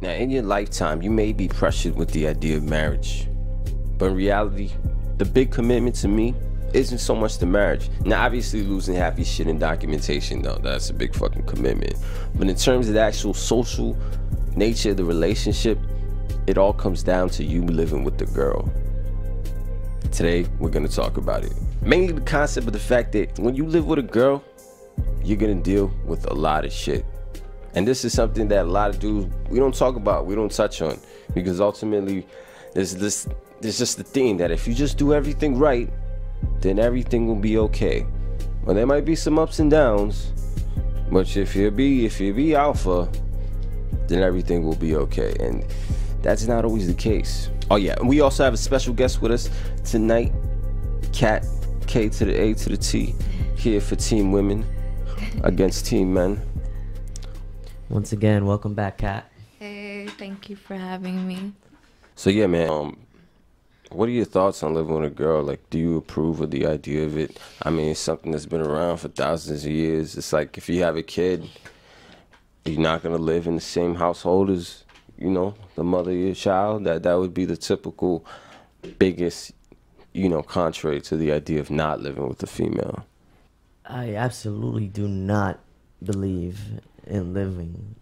Now, 0.00 0.10
in 0.10 0.30
your 0.30 0.44
lifetime, 0.44 1.02
you 1.02 1.10
may 1.10 1.32
be 1.32 1.48
pressured 1.48 1.96
with 1.96 2.12
the 2.12 2.28
idea 2.28 2.56
of 2.56 2.62
marriage, 2.62 3.26
but 3.98 4.06
in 4.06 4.14
reality, 4.14 4.70
the 5.16 5.24
big 5.24 5.50
commitment 5.50 5.96
to 5.96 6.08
me 6.08 6.36
isn't 6.72 6.98
so 6.98 7.16
much 7.16 7.38
the 7.38 7.46
marriage. 7.46 7.88
Now, 8.04 8.24
obviously, 8.24 8.62
losing 8.62 8.94
half 8.94 9.18
your 9.18 9.24
shit 9.24 9.48
in 9.48 9.58
documentation, 9.58 10.40
though, 10.40 10.60
that's 10.62 10.90
a 10.90 10.94
big 10.94 11.16
fucking 11.16 11.46
commitment. 11.46 11.94
But 12.36 12.48
in 12.48 12.54
terms 12.54 12.86
of 12.86 12.94
the 12.94 13.00
actual 13.00 13.34
social 13.34 13.96
nature 14.54 14.90
of 14.90 14.98
the 14.98 15.04
relationship, 15.04 15.78
it 16.46 16.58
all 16.58 16.72
comes 16.72 17.02
down 17.02 17.30
to 17.30 17.44
you 17.44 17.62
living 17.62 18.04
with 18.04 18.18
the 18.18 18.26
girl. 18.26 18.72
Today, 20.12 20.46
we're 20.60 20.70
gonna 20.70 20.86
talk 20.86 21.16
about 21.16 21.42
it. 21.42 21.52
Mainly 21.82 22.12
the 22.12 22.20
concept 22.20 22.68
of 22.68 22.72
the 22.72 22.78
fact 22.78 23.10
that 23.12 23.36
when 23.40 23.56
you 23.56 23.66
live 23.66 23.86
with 23.86 23.98
a 23.98 24.02
girl, 24.02 24.44
you're 25.24 25.36
gonna 25.36 25.56
deal 25.56 25.92
with 26.04 26.30
a 26.30 26.34
lot 26.34 26.64
of 26.64 26.72
shit. 26.72 27.04
And 27.74 27.86
this 27.86 28.04
is 28.04 28.12
something 28.12 28.48
that 28.48 28.64
a 28.64 28.68
lot 28.68 28.90
of 28.90 28.98
dudes 28.98 29.32
we 29.48 29.58
don't 29.58 29.74
talk 29.74 29.96
about, 29.96 30.26
we 30.26 30.34
don't 30.34 30.50
touch 30.50 30.82
on, 30.82 30.98
because 31.34 31.60
ultimately, 31.60 32.26
there's 32.74 32.94
this 32.94 33.28
there's 33.60 33.78
just 33.78 33.98
the 33.98 34.04
thing 34.04 34.36
that 34.38 34.50
if 34.50 34.66
you 34.66 34.74
just 34.74 34.98
do 34.98 35.12
everything 35.12 35.58
right, 35.58 35.90
then 36.60 36.78
everything 36.78 37.26
will 37.26 37.36
be 37.36 37.58
okay. 37.58 38.06
Well, 38.64 38.74
there 38.74 38.86
might 38.86 39.04
be 39.04 39.14
some 39.14 39.38
ups 39.38 39.58
and 39.58 39.70
downs, 39.70 40.32
but 41.10 41.36
if 41.36 41.54
you 41.54 41.70
be 41.70 42.06
if 42.06 42.20
you 42.20 42.32
be 42.32 42.54
alpha, 42.54 43.08
then 44.06 44.22
everything 44.22 44.64
will 44.64 44.76
be 44.76 44.96
okay. 44.96 45.34
And 45.40 45.64
that's 46.22 46.46
not 46.46 46.64
always 46.64 46.86
the 46.86 46.94
case. 46.94 47.50
Oh 47.70 47.76
yeah, 47.76 47.96
and 47.98 48.08
we 48.08 48.20
also 48.20 48.44
have 48.44 48.54
a 48.54 48.58
special 48.58 48.94
guest 48.94 49.20
with 49.20 49.32
us 49.32 49.50
tonight, 49.84 50.32
Kat 51.12 51.46
K 51.86 52.08
to 52.08 52.24
the 52.24 52.40
A 52.40 52.54
to 52.54 52.70
the 52.70 52.76
T, 52.76 53.14
here 53.56 53.80
for 53.80 53.96
Team 53.96 54.32
Women 54.32 54.64
against 55.44 55.86
Team 55.86 56.12
Men. 56.14 56.40
Once 57.88 58.12
again, 58.12 58.44
welcome 58.44 58.74
back, 58.74 58.98
Kat. 58.98 59.30
Hey, 59.58 60.06
thank 60.18 60.50
you 60.50 60.56
for 60.56 60.74
having 60.74 61.26
me. 61.26 61.52
So 62.16 62.28
yeah, 62.28 62.46
man. 62.46 62.68
Um, 62.68 62.98
what 63.90 64.10
are 64.10 64.12
your 64.12 64.26
thoughts 64.26 64.62
on 64.62 64.74
living 64.74 64.94
with 64.94 65.10
a 65.10 65.14
girl? 65.14 65.42
Like, 65.42 65.70
do 65.70 65.78
you 65.78 65.96
approve 65.96 66.42
of 66.42 66.50
the 66.50 66.66
idea 66.66 67.06
of 67.06 67.16
it? 67.16 67.38
I 67.62 67.70
mean, 67.70 67.88
it's 67.88 68.00
something 68.00 68.32
that's 68.32 68.44
been 68.44 68.60
around 68.60 68.98
for 68.98 69.08
thousands 69.08 69.64
of 69.64 69.70
years. 69.70 70.18
It's 70.18 70.34
like 70.34 70.58
if 70.58 70.68
you 70.68 70.82
have 70.82 70.96
a 70.96 71.02
kid, 71.02 71.48
you're 72.66 72.78
not 72.78 73.02
gonna 73.02 73.16
live 73.16 73.46
in 73.46 73.54
the 73.54 73.62
same 73.62 73.94
household 73.94 74.50
as 74.50 74.84
you 75.16 75.30
know 75.30 75.54
the 75.74 75.84
mother 75.84 76.10
of 76.10 76.18
your 76.18 76.34
child. 76.34 76.84
That 76.84 77.04
that 77.04 77.14
would 77.14 77.32
be 77.32 77.46
the 77.46 77.56
typical 77.56 78.26
biggest, 78.98 79.52
you 80.12 80.28
know, 80.28 80.42
contrary 80.42 81.00
to 81.00 81.16
the 81.16 81.32
idea 81.32 81.60
of 81.60 81.70
not 81.70 82.02
living 82.02 82.28
with 82.28 82.42
a 82.42 82.46
female. 82.46 83.06
I 83.86 84.14
absolutely 84.14 84.88
do 84.88 85.08
not 85.08 85.60
believe 86.04 86.60
in 87.08 87.34
living 87.34 87.96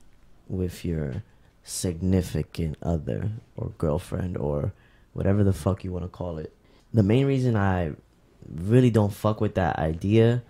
with 0.48 0.84
your 0.84 1.22
significant 1.64 2.76
other 2.82 3.30
or 3.56 3.72
girlfriend 3.78 4.36
or 4.36 4.72
whatever 5.12 5.42
the 5.42 5.52
fuck 5.52 5.82
you 5.84 5.92
want 5.92 6.04
to 6.04 6.08
call 6.08 6.38
it. 6.38 6.52
The 6.92 7.02
main 7.02 7.26
reason 7.26 7.56
I 7.56 7.92
really 8.48 8.90
don't 8.90 9.12
fuck 9.12 9.40
with 9.40 9.54
that 9.56 9.78
idea 9.78 10.42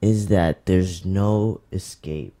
is 0.00 0.28
that 0.28 0.66
there's 0.66 1.04
no 1.04 1.60
escape. 1.72 2.34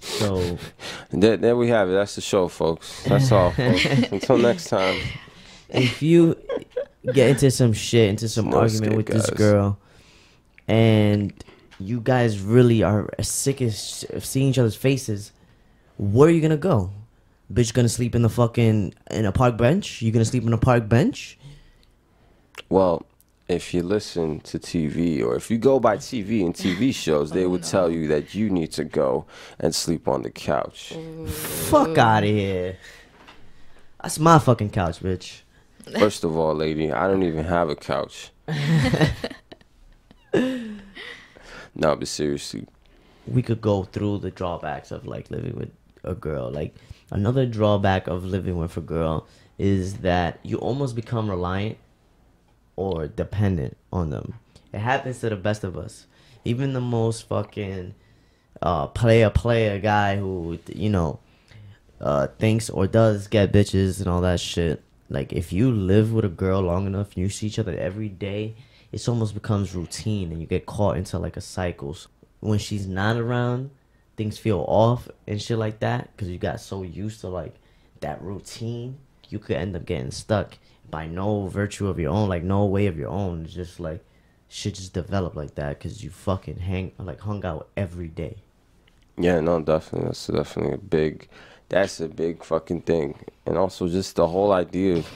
So 0.00 0.58
There, 1.10 1.36
there 1.36 1.56
we 1.56 1.68
have 1.68 1.88
it. 1.88 1.92
That's 1.92 2.14
the 2.14 2.20
show, 2.20 2.48
folks. 2.48 3.04
That's 3.04 3.30
all, 3.30 3.50
folks. 3.52 3.84
Until 4.12 4.38
next 4.38 4.68
time. 4.68 5.00
if 5.68 6.02
you 6.02 6.36
get 7.12 7.30
into 7.30 7.50
some 7.50 7.72
shit, 7.72 8.10
into 8.10 8.28
some 8.28 8.50
No 8.50 8.58
argument 8.58 8.92
escape, 8.92 8.96
with 8.96 9.06
this 9.06 9.30
girl, 9.30 9.78
and 10.66 11.32
you 11.78 12.00
guys 12.00 12.40
really 12.40 12.82
are 12.82 13.08
sick 13.20 13.60
as 13.60 14.04
of 14.10 14.24
seeing 14.24 14.48
each 14.48 14.58
other's 14.58 14.76
faces, 14.76 15.32
where 15.98 16.28
are 16.28 16.32
you 16.32 16.40
gonna 16.40 16.56
go? 16.56 16.90
Bitch, 17.52 17.72
gonna 17.72 17.88
sleep 17.88 18.14
in 18.14 18.22
the 18.22 18.28
fucking 18.28 18.94
in 19.10 19.24
a 19.24 19.32
park 19.32 19.56
bench? 19.56 20.02
You 20.02 20.10
gonna 20.12 20.24
sleep 20.24 20.42
in 20.44 20.52
a 20.52 20.58
park 20.58 20.88
bench? 20.88 21.38
Well, 22.68 23.06
if 23.48 23.72
you 23.72 23.82
listen 23.82 24.40
to 24.40 24.58
TV 24.58 25.22
or 25.22 25.36
if 25.36 25.50
you 25.50 25.58
go 25.58 25.78
by 25.78 25.96
TV 25.98 26.44
and 26.44 26.54
TV 26.54 26.94
shows, 27.02 27.30
they 27.30 27.46
would 27.46 27.64
oh, 27.64 27.68
tell 27.68 27.90
you 27.90 28.08
that 28.08 28.34
you 28.34 28.50
need 28.50 28.72
to 28.72 28.84
go 28.84 29.26
and 29.60 29.74
sleep 29.74 30.08
on 30.08 30.22
the 30.22 30.30
couch. 30.30 30.94
Fuck 31.28 31.96
out 31.98 32.24
of 32.24 32.28
here. 32.28 32.78
That's 34.02 34.18
my 34.18 34.38
fucking 34.38 34.70
couch, 34.70 35.00
bitch. 35.00 35.42
First 35.98 36.24
of 36.24 36.36
all, 36.36 36.54
lady, 36.54 36.92
I 36.92 37.06
don't 37.06 37.22
even 37.22 37.44
have 37.44 37.68
a 37.68 37.76
couch. 37.76 38.30
no, 41.76 41.94
but 41.94 42.08
seriously, 42.08 42.66
we 43.26 43.42
could 43.42 43.60
go 43.60 43.84
through 43.84 44.18
the 44.18 44.30
drawbacks 44.30 44.90
of 44.90 45.06
like 45.06 45.30
living 45.30 45.56
with 45.56 45.70
a 46.04 46.14
girl. 46.14 46.50
Like 46.50 46.74
another 47.10 47.46
drawback 47.46 48.06
of 48.06 48.24
living 48.24 48.56
with 48.56 48.76
a 48.76 48.80
girl 48.80 49.26
is 49.58 49.98
that 49.98 50.38
you 50.42 50.56
almost 50.58 50.96
become 50.96 51.28
reliant 51.28 51.78
or 52.76 53.06
dependent 53.06 53.76
on 53.92 54.10
them. 54.10 54.34
It 54.72 54.78
happens 54.78 55.20
to 55.20 55.30
the 55.30 55.36
best 55.36 55.64
of 55.64 55.76
us. 55.76 56.06
Even 56.44 56.72
the 56.72 56.80
most 56.80 57.28
fucking 57.28 57.94
uh 58.62 58.86
player 58.86 59.28
player 59.28 59.78
guy 59.78 60.16
who 60.16 60.58
you 60.74 60.88
know 60.88 61.18
uh 62.00 62.26
thinks 62.38 62.70
or 62.70 62.86
does 62.86 63.28
get 63.28 63.52
bitches 63.52 63.98
and 63.98 64.08
all 64.08 64.22
that 64.22 64.40
shit. 64.40 64.82
Like 65.10 65.32
if 65.32 65.52
you 65.52 65.70
live 65.70 66.12
with 66.12 66.24
a 66.24 66.30
girl 66.30 66.62
long 66.62 66.86
enough 66.86 67.16
you 67.16 67.28
see 67.28 67.48
each 67.48 67.58
other 67.58 67.76
every 67.76 68.08
day, 68.08 68.54
it's 68.96 69.08
almost 69.08 69.34
becomes 69.34 69.74
routine 69.74 70.32
and 70.32 70.40
you 70.40 70.46
get 70.46 70.64
caught 70.64 70.96
into 70.96 71.18
like 71.18 71.36
a 71.36 71.40
cycle. 71.42 71.92
So 71.92 72.08
when 72.40 72.58
she's 72.58 72.86
not 72.86 73.18
around, 73.18 73.68
things 74.16 74.38
feel 74.38 74.64
off 74.66 75.06
and 75.26 75.40
shit 75.40 75.58
like 75.58 75.80
that 75.80 76.08
because 76.16 76.30
you 76.30 76.38
got 76.38 76.60
so 76.60 76.82
used 76.82 77.20
to 77.20 77.28
like 77.28 77.54
that 78.00 78.22
routine, 78.22 78.96
you 79.28 79.38
could 79.38 79.56
end 79.56 79.76
up 79.76 79.84
getting 79.84 80.10
stuck 80.10 80.56
by 80.88 81.06
no 81.06 81.46
virtue 81.46 81.88
of 81.88 81.98
your 81.98 82.10
own, 82.10 82.30
like 82.30 82.42
no 82.42 82.64
way 82.64 82.86
of 82.86 82.96
your 82.96 83.10
own. 83.10 83.44
It's 83.44 83.52
just 83.52 83.78
like 83.78 84.02
shit 84.48 84.76
just 84.76 84.94
develop 84.94 85.36
like 85.36 85.54
that 85.56 85.78
because 85.78 86.02
you 86.02 86.08
fucking 86.08 86.60
hang 86.60 86.92
like 86.98 87.20
hung 87.20 87.44
out 87.44 87.68
every 87.76 88.08
day. 88.08 88.38
yeah, 89.18 89.40
no, 89.40 89.60
definitely, 89.60 90.08
that's 90.08 90.26
definitely 90.26 90.74
a 90.74 90.78
big, 90.78 91.28
that's 91.68 92.00
a 92.00 92.08
big 92.08 92.42
fucking 92.42 92.80
thing, 92.82 93.18
and 93.44 93.58
also 93.58 93.88
just 93.88 94.16
the 94.16 94.26
whole 94.26 94.52
idea 94.52 94.96
of, 94.96 95.06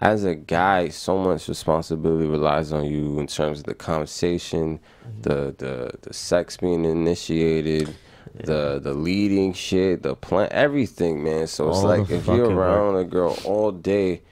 as 0.00 0.24
a 0.24 0.34
guy, 0.34 0.88
so 0.88 1.18
much 1.18 1.48
responsibility 1.48 2.26
relies 2.26 2.72
on 2.72 2.86
you 2.86 3.18
in 3.18 3.26
terms 3.26 3.58
of 3.60 3.64
the 3.66 3.74
conversation, 3.74 4.80
mm-hmm. 5.06 5.22
the 5.22 5.54
the 5.58 5.98
the 6.02 6.14
sex 6.14 6.56
being 6.56 6.84
initiated. 6.84 7.94
The 8.32 8.78
the 8.80 8.94
leading 8.94 9.52
shit, 9.52 10.02
the 10.02 10.14
plan, 10.14 10.48
everything, 10.52 11.24
man. 11.24 11.46
So 11.48 11.68
it's 11.68 11.78
All 11.78 11.84
like 11.84 12.02
if 12.02 12.10
you're 12.10 12.20
fucking 12.20 12.56
work. 12.56 12.68
around 12.68 12.96
a 12.96 13.04
girl 13.04 13.36
all 13.44 13.72
day, 13.72 14.22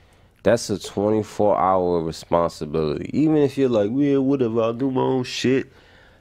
that's 0.45 0.71
a 0.71 0.79
24 0.79 1.59
hour 1.59 2.01
responsibility. 2.01 3.11
Even 3.13 3.39
if 3.39 3.59
you're 3.59 3.69
like, 3.69 3.91
yeah, 3.93 4.19
whatever, 4.19 4.63
I'll 4.63 4.73
do 4.73 4.91
my 4.91 5.01
own 5.01 5.25
shit. 5.25 5.73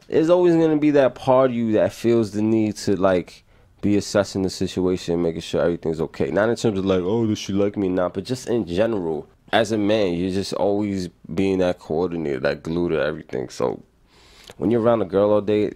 There's 0.07 0.29
always 0.29 0.55
gonna 0.55 0.77
be 0.77 0.91
that 0.91 1.13
part 1.13 1.51
of 1.51 1.55
you 1.55 1.73
that 1.73 1.93
feels 1.93 2.31
the 2.31 2.41
need 2.41 2.77
to 2.77 2.95
like 2.95 3.43
be 3.81 3.95
assessing 3.95 4.41
the 4.41 4.49
situation, 4.49 5.21
making 5.21 5.41
sure 5.41 5.61
everything's 5.61 6.01
okay. 6.01 6.31
Not 6.31 6.49
in 6.49 6.55
terms 6.55 6.79
of 6.79 6.85
like, 6.85 7.01
oh, 7.01 7.27
does 7.27 7.37
she 7.37 7.53
like 7.53 7.77
me 7.77 7.87
or 7.87 7.91
not, 7.91 8.13
but 8.15 8.23
just 8.23 8.47
in 8.49 8.65
general. 8.65 9.27
As 9.51 9.71
a 9.71 9.77
man, 9.77 10.13
you're 10.13 10.31
just 10.31 10.53
always 10.53 11.07
being 11.33 11.59
that 11.59 11.79
coordinator, 11.79 12.39
that 12.41 12.63
glue 12.63 12.89
to 12.89 13.01
everything. 13.01 13.49
So 13.49 13.81
when 14.57 14.71
you're 14.71 14.81
around 14.81 15.01
a 15.01 15.05
girl 15.05 15.31
all 15.31 15.41
day, 15.41 15.71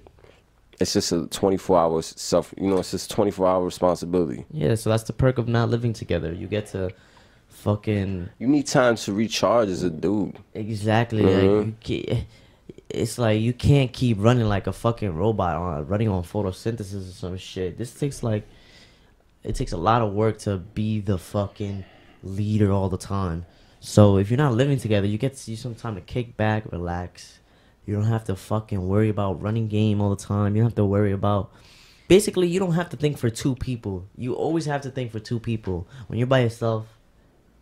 it's 0.80 0.94
just 0.94 1.12
a 1.12 1.28
24 1.28 1.78
hour 1.78 2.02
self. 2.02 2.54
You 2.58 2.68
know, 2.70 2.80
it's 2.80 2.92
just 2.92 3.12
24 3.12 3.48
hour 3.48 3.64
responsibility. 3.64 4.46
Yeah, 4.52 4.76
so 4.76 4.90
that's 4.90 5.04
the 5.04 5.14
perk 5.14 5.38
of 5.38 5.48
not 5.48 5.70
living 5.70 5.94
together. 5.94 6.34
You 6.34 6.48
get 6.48 6.68
to 6.68 6.92
fucking 7.48 8.30
You 8.40 8.48
need 8.48 8.68
time 8.68 8.96
to 8.96 9.14
recharge 9.14 9.70
as 9.70 9.84
a 9.84 9.90
dude. 9.90 10.38
Exactly. 10.54 11.24
Mhm. 11.24 11.66
Like 11.66 11.90
you 11.90 12.18
it's 12.90 13.18
like 13.18 13.40
you 13.42 13.54
can't 13.54 13.94
keep 13.94 14.18
running 14.20 14.48
like 14.48 14.68
a 14.68 14.74
fucking 14.74 15.16
robot 15.16 15.56
on 15.56 15.88
running 15.88 16.10
on 16.10 16.24
photosynthesis 16.24 17.10
or 17.10 17.14
some 17.14 17.38
shit. 17.38 17.78
This 17.78 17.94
takes 17.94 18.24
like 18.24 18.48
it 19.44 19.56
takes 19.56 19.72
a 19.72 19.78
lot 19.78 20.02
of 20.02 20.14
work 20.14 20.40
to 20.40 20.58
be 20.58 21.00
the 21.00 21.18
fucking 21.18 21.84
leader 22.24 22.72
all 22.72 22.90
the 22.90 22.98
time. 22.98 23.46
So 23.84 24.18
if 24.18 24.30
you're 24.30 24.38
not 24.38 24.54
living 24.54 24.78
together, 24.78 25.08
you 25.08 25.18
get 25.18 25.34
to 25.34 25.40
see 25.40 25.56
some 25.56 25.74
time 25.74 25.96
to 25.96 26.02
kick 26.02 26.38
back, 26.38 26.72
relax. 26.72 27.40
You 27.88 27.96
don't 27.96 28.06
have 28.06 28.24
to 28.26 28.36
fucking 28.36 28.88
worry 28.88 29.10
about 29.10 29.42
running 29.42 29.68
game 29.68 30.00
all 30.00 30.12
the 30.12 30.24
time. 30.24 30.56
You 30.56 30.62
don't 30.62 30.70
have 30.70 30.76
to 30.76 30.86
worry 30.86 31.12
about 31.12 31.52
basically 32.08 32.48
you 32.48 32.60
don't 32.60 32.74
have 32.74 32.90
to 32.92 32.98
think 32.98 33.18
for 33.18 33.32
two 33.32 33.56
people. 33.56 34.06
You 34.16 34.36
always 34.36 34.66
have 34.66 34.82
to 34.82 34.92
think 34.92 35.12
for 35.12 35.20
two 35.20 35.40
people. 35.40 35.88
When 36.06 36.20
you're 36.20 36.28
by 36.28 36.42
yourself, 36.42 36.86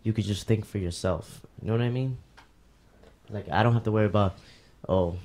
you 0.03 0.11
could 0.11 0.25
just 0.25 0.45
think 0.45 0.65
for 0.65 0.77
yourself. 0.77 1.41
You 1.61 1.67
know 1.67 1.77
what 1.77 1.83
I 1.83 1.89
mean? 1.89 2.17
Like 3.29 3.47
I 3.49 3.63
don't 3.63 3.73
have 3.73 3.83
to 3.83 3.91
worry 3.91 4.07
about 4.07 4.35
oh 4.89 5.15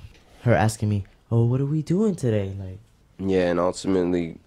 her 0.43 0.53
asking 0.53 0.87
me, 0.87 1.03
"Oh, 1.29 1.43
what 1.43 1.59
are 1.59 1.65
we 1.65 1.81
doing 1.81 2.15
today?" 2.15 2.55
Like 2.57 2.79
Yeah, 3.19 3.49
and 3.49 3.59
ultimately, 3.59 4.37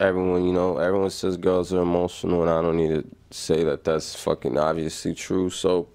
everyone, 0.00 0.44
you 0.44 0.52
know, 0.52 0.78
everyone 0.78 1.10
says 1.10 1.36
girls 1.36 1.72
are 1.72 1.82
emotional, 1.82 2.42
and 2.42 2.50
I 2.50 2.62
don't 2.62 2.76
need 2.76 2.88
to 2.88 3.04
say 3.30 3.64
that 3.64 3.84
that's 3.84 4.14
fucking 4.14 4.58
obviously 4.58 5.14
true. 5.14 5.50
So, 5.50 5.88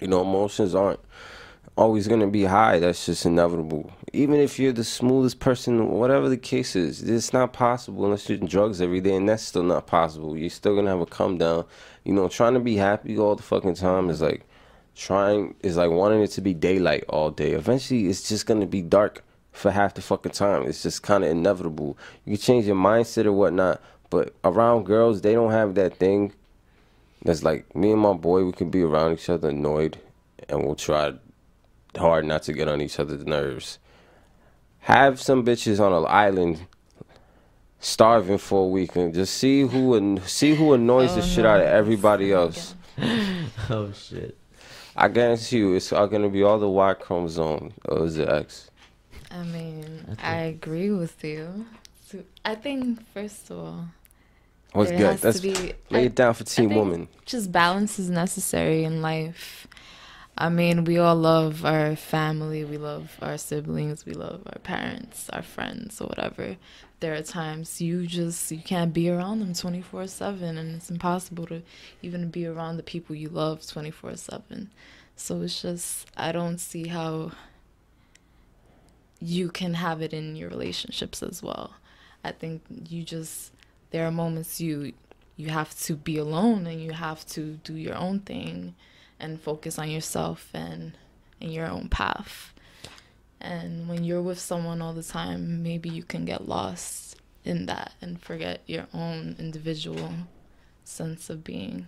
you 0.00 0.08
know, 0.08 0.22
emotions 0.22 0.74
aren't 0.74 1.00
always 1.76 2.08
gonna 2.08 2.28
be 2.28 2.44
high. 2.44 2.78
That's 2.78 3.06
just 3.06 3.26
inevitable. 3.26 3.90
Even 4.12 4.36
if 4.36 4.58
you're 4.58 4.72
the 4.72 4.84
smoothest 4.84 5.40
person, 5.40 5.90
whatever 5.90 6.28
the 6.28 6.36
case 6.36 6.76
is, 6.76 7.02
it's 7.02 7.32
not 7.32 7.52
possible 7.52 8.04
unless 8.04 8.28
you're 8.28 8.38
drugs 8.38 8.80
every 8.80 9.00
day, 9.00 9.16
and 9.16 9.28
that's 9.28 9.42
still 9.42 9.62
not 9.62 9.86
possible. 9.86 10.36
You're 10.36 10.50
still 10.50 10.76
gonna 10.76 10.90
have 10.90 11.00
a 11.00 11.06
come 11.06 11.38
down. 11.38 11.64
You 12.04 12.14
know, 12.14 12.28
trying 12.28 12.54
to 12.54 12.60
be 12.60 12.76
happy 12.76 13.18
all 13.18 13.36
the 13.36 13.42
fucking 13.42 13.74
time 13.74 14.10
is 14.10 14.20
like 14.20 14.46
trying 14.94 15.54
is 15.62 15.76
like 15.76 15.90
wanting 15.90 16.22
it 16.22 16.30
to 16.32 16.40
be 16.40 16.54
daylight 16.54 17.04
all 17.08 17.30
day. 17.30 17.52
Eventually, 17.52 18.06
it's 18.06 18.28
just 18.28 18.46
gonna 18.46 18.66
be 18.66 18.82
dark 18.82 19.24
for 19.54 19.70
half 19.70 19.94
the 19.94 20.02
fucking 20.02 20.32
time. 20.32 20.64
It's 20.66 20.82
just 20.82 21.02
kind 21.02 21.24
of 21.24 21.30
inevitable. 21.30 21.96
You 22.26 22.36
can 22.36 22.42
change 22.42 22.66
your 22.66 22.76
mindset 22.76 23.24
or 23.24 23.32
whatnot, 23.32 23.80
but 24.10 24.34
around 24.44 24.84
girls, 24.84 25.22
they 25.22 25.32
don't 25.32 25.52
have 25.52 25.74
that 25.76 25.96
thing. 25.96 26.32
That's 27.22 27.42
like 27.42 27.74
me 27.74 27.92
and 27.92 28.00
my 28.00 28.12
boy. 28.12 28.44
We 28.44 28.52
can 28.52 28.68
be 28.68 28.82
around 28.82 29.14
each 29.14 29.30
other 29.30 29.48
annoyed, 29.48 29.96
and 30.48 30.62
we'll 30.64 30.74
try 30.74 31.14
hard 31.96 32.26
not 32.26 32.42
to 32.42 32.52
get 32.52 32.68
on 32.68 32.80
each 32.82 32.98
other's 33.00 33.24
nerves. 33.24 33.78
Have 34.80 35.20
some 35.20 35.44
bitches 35.46 35.80
on 35.80 35.92
an 35.94 36.04
island 36.08 36.66
starving 37.80 38.38
for 38.38 38.64
a 38.64 38.68
week 38.68 38.96
and 38.96 39.14
just 39.14 39.34
see 39.34 39.62
who 39.62 39.94
an- 39.94 40.20
see 40.26 40.54
who 40.54 40.72
annoys 40.74 41.12
Oh, 41.12 41.16
the 41.16 41.22
shit 41.22 41.44
no. 41.44 41.50
out 41.50 41.60
of 41.60 41.66
everybody 41.66 42.32
else. 42.32 42.74
oh 43.70 43.92
shit. 43.92 44.36
I 44.96 45.08
guarantee 45.08 45.58
you, 45.58 45.74
it's 45.74 45.92
all 45.92 46.06
gonna 46.06 46.28
be 46.28 46.42
all 46.42 46.58
the 46.58 46.68
Y 46.68 46.94
chromosome 46.94 47.72
or 47.86 48.04
is 48.04 48.18
it 48.18 48.28
X? 48.28 48.70
I 49.34 49.42
mean, 49.42 50.02
I 50.04 50.06
think- 50.14 50.24
I 50.24 50.36
agree 50.56 50.90
with 50.92 51.22
you. 51.24 51.66
So 52.06 52.22
I 52.44 52.54
think 52.54 53.04
first 53.12 53.50
of 53.50 53.58
all, 53.58 53.84
oh, 54.74 54.78
What's 54.78 54.90
there 54.90 54.98
good? 54.98 55.06
has 55.10 55.20
That's 55.22 55.40
to 55.40 55.48
be 55.48 55.72
lay 55.90 56.06
it 56.06 56.14
down 56.14 56.34
for 56.34 56.44
Team 56.44 56.74
Woman. 56.74 57.08
just 57.26 57.50
balance 57.50 57.98
is 57.98 58.08
necessary 58.10 58.84
in 58.84 59.02
life. 59.02 59.66
I 60.36 60.48
mean, 60.48 60.84
we 60.84 60.98
all 60.98 61.14
love 61.16 61.64
our 61.64 61.94
family, 61.94 62.64
we 62.64 62.76
love 62.76 63.16
our 63.22 63.38
siblings, 63.38 64.04
we 64.04 64.14
love 64.14 64.42
our 64.46 64.58
parents, 64.60 65.28
our 65.30 65.42
friends, 65.42 66.00
or 66.00 66.06
whatever. 66.08 66.56
There 67.00 67.14
are 67.14 67.22
times 67.22 67.80
you 67.80 68.06
just 68.06 68.50
you 68.50 68.58
can't 68.58 68.92
be 68.92 69.08
around 69.10 69.40
them 69.40 69.52
24/7 69.54 70.56
and 70.58 70.74
it's 70.76 70.90
impossible 70.90 71.46
to 71.48 71.62
even 72.02 72.30
be 72.30 72.46
around 72.46 72.76
the 72.78 72.82
people 72.82 73.14
you 73.16 73.28
love 73.28 73.60
24/7. 73.62 74.70
So 75.16 75.40
it's 75.42 75.60
just 75.62 76.06
I 76.16 76.32
don't 76.32 76.58
see 76.58 76.88
how 76.88 77.32
you 79.24 79.48
can 79.48 79.74
have 79.74 80.02
it 80.02 80.12
in 80.12 80.36
your 80.36 80.50
relationships 80.50 81.22
as 81.22 81.42
well. 81.42 81.74
I 82.22 82.32
think 82.32 82.62
you 82.88 83.02
just 83.02 83.52
there 83.90 84.06
are 84.06 84.10
moments 84.10 84.60
you 84.60 84.92
you 85.36 85.48
have 85.48 85.76
to 85.80 85.96
be 85.96 86.18
alone 86.18 86.66
and 86.66 86.82
you 86.82 86.92
have 86.92 87.26
to 87.28 87.58
do 87.64 87.74
your 87.74 87.96
own 87.96 88.20
thing 88.20 88.74
and 89.18 89.40
focus 89.40 89.78
on 89.78 89.90
yourself 89.90 90.50
and 90.52 90.92
and 91.40 91.52
your 91.52 91.66
own 91.66 91.88
path. 91.88 92.52
And 93.40 93.88
when 93.88 94.04
you're 94.04 94.22
with 94.22 94.38
someone 94.38 94.80
all 94.80 94.92
the 94.92 95.02
time, 95.02 95.62
maybe 95.62 95.88
you 95.88 96.02
can 96.02 96.24
get 96.24 96.48
lost 96.48 97.16
in 97.44 97.66
that 97.66 97.92
and 98.00 98.20
forget 98.20 98.62
your 98.66 98.86
own 98.94 99.36
individual 99.38 100.10
sense 100.84 101.28
of 101.30 101.44
being. 101.44 101.86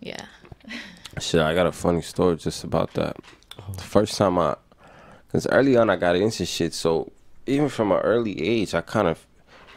Yeah. 0.00 0.26
Shit, 1.20 1.40
I 1.40 1.54
got 1.54 1.66
a 1.66 1.72
funny 1.72 2.02
story 2.02 2.36
just 2.36 2.64
about 2.64 2.92
that. 2.94 3.16
Oh. 3.58 3.72
The 3.72 3.82
first 3.82 4.16
time 4.16 4.38
I, 4.38 4.56
cause 5.34 5.48
early 5.48 5.76
on 5.76 5.90
I 5.90 5.96
got 5.96 6.14
into 6.14 6.46
shit, 6.46 6.72
so 6.72 7.10
even 7.44 7.68
from 7.68 7.90
an 7.90 7.98
early 7.98 8.40
age, 8.40 8.72
I 8.72 8.80
kind 8.80 9.08
of, 9.08 9.26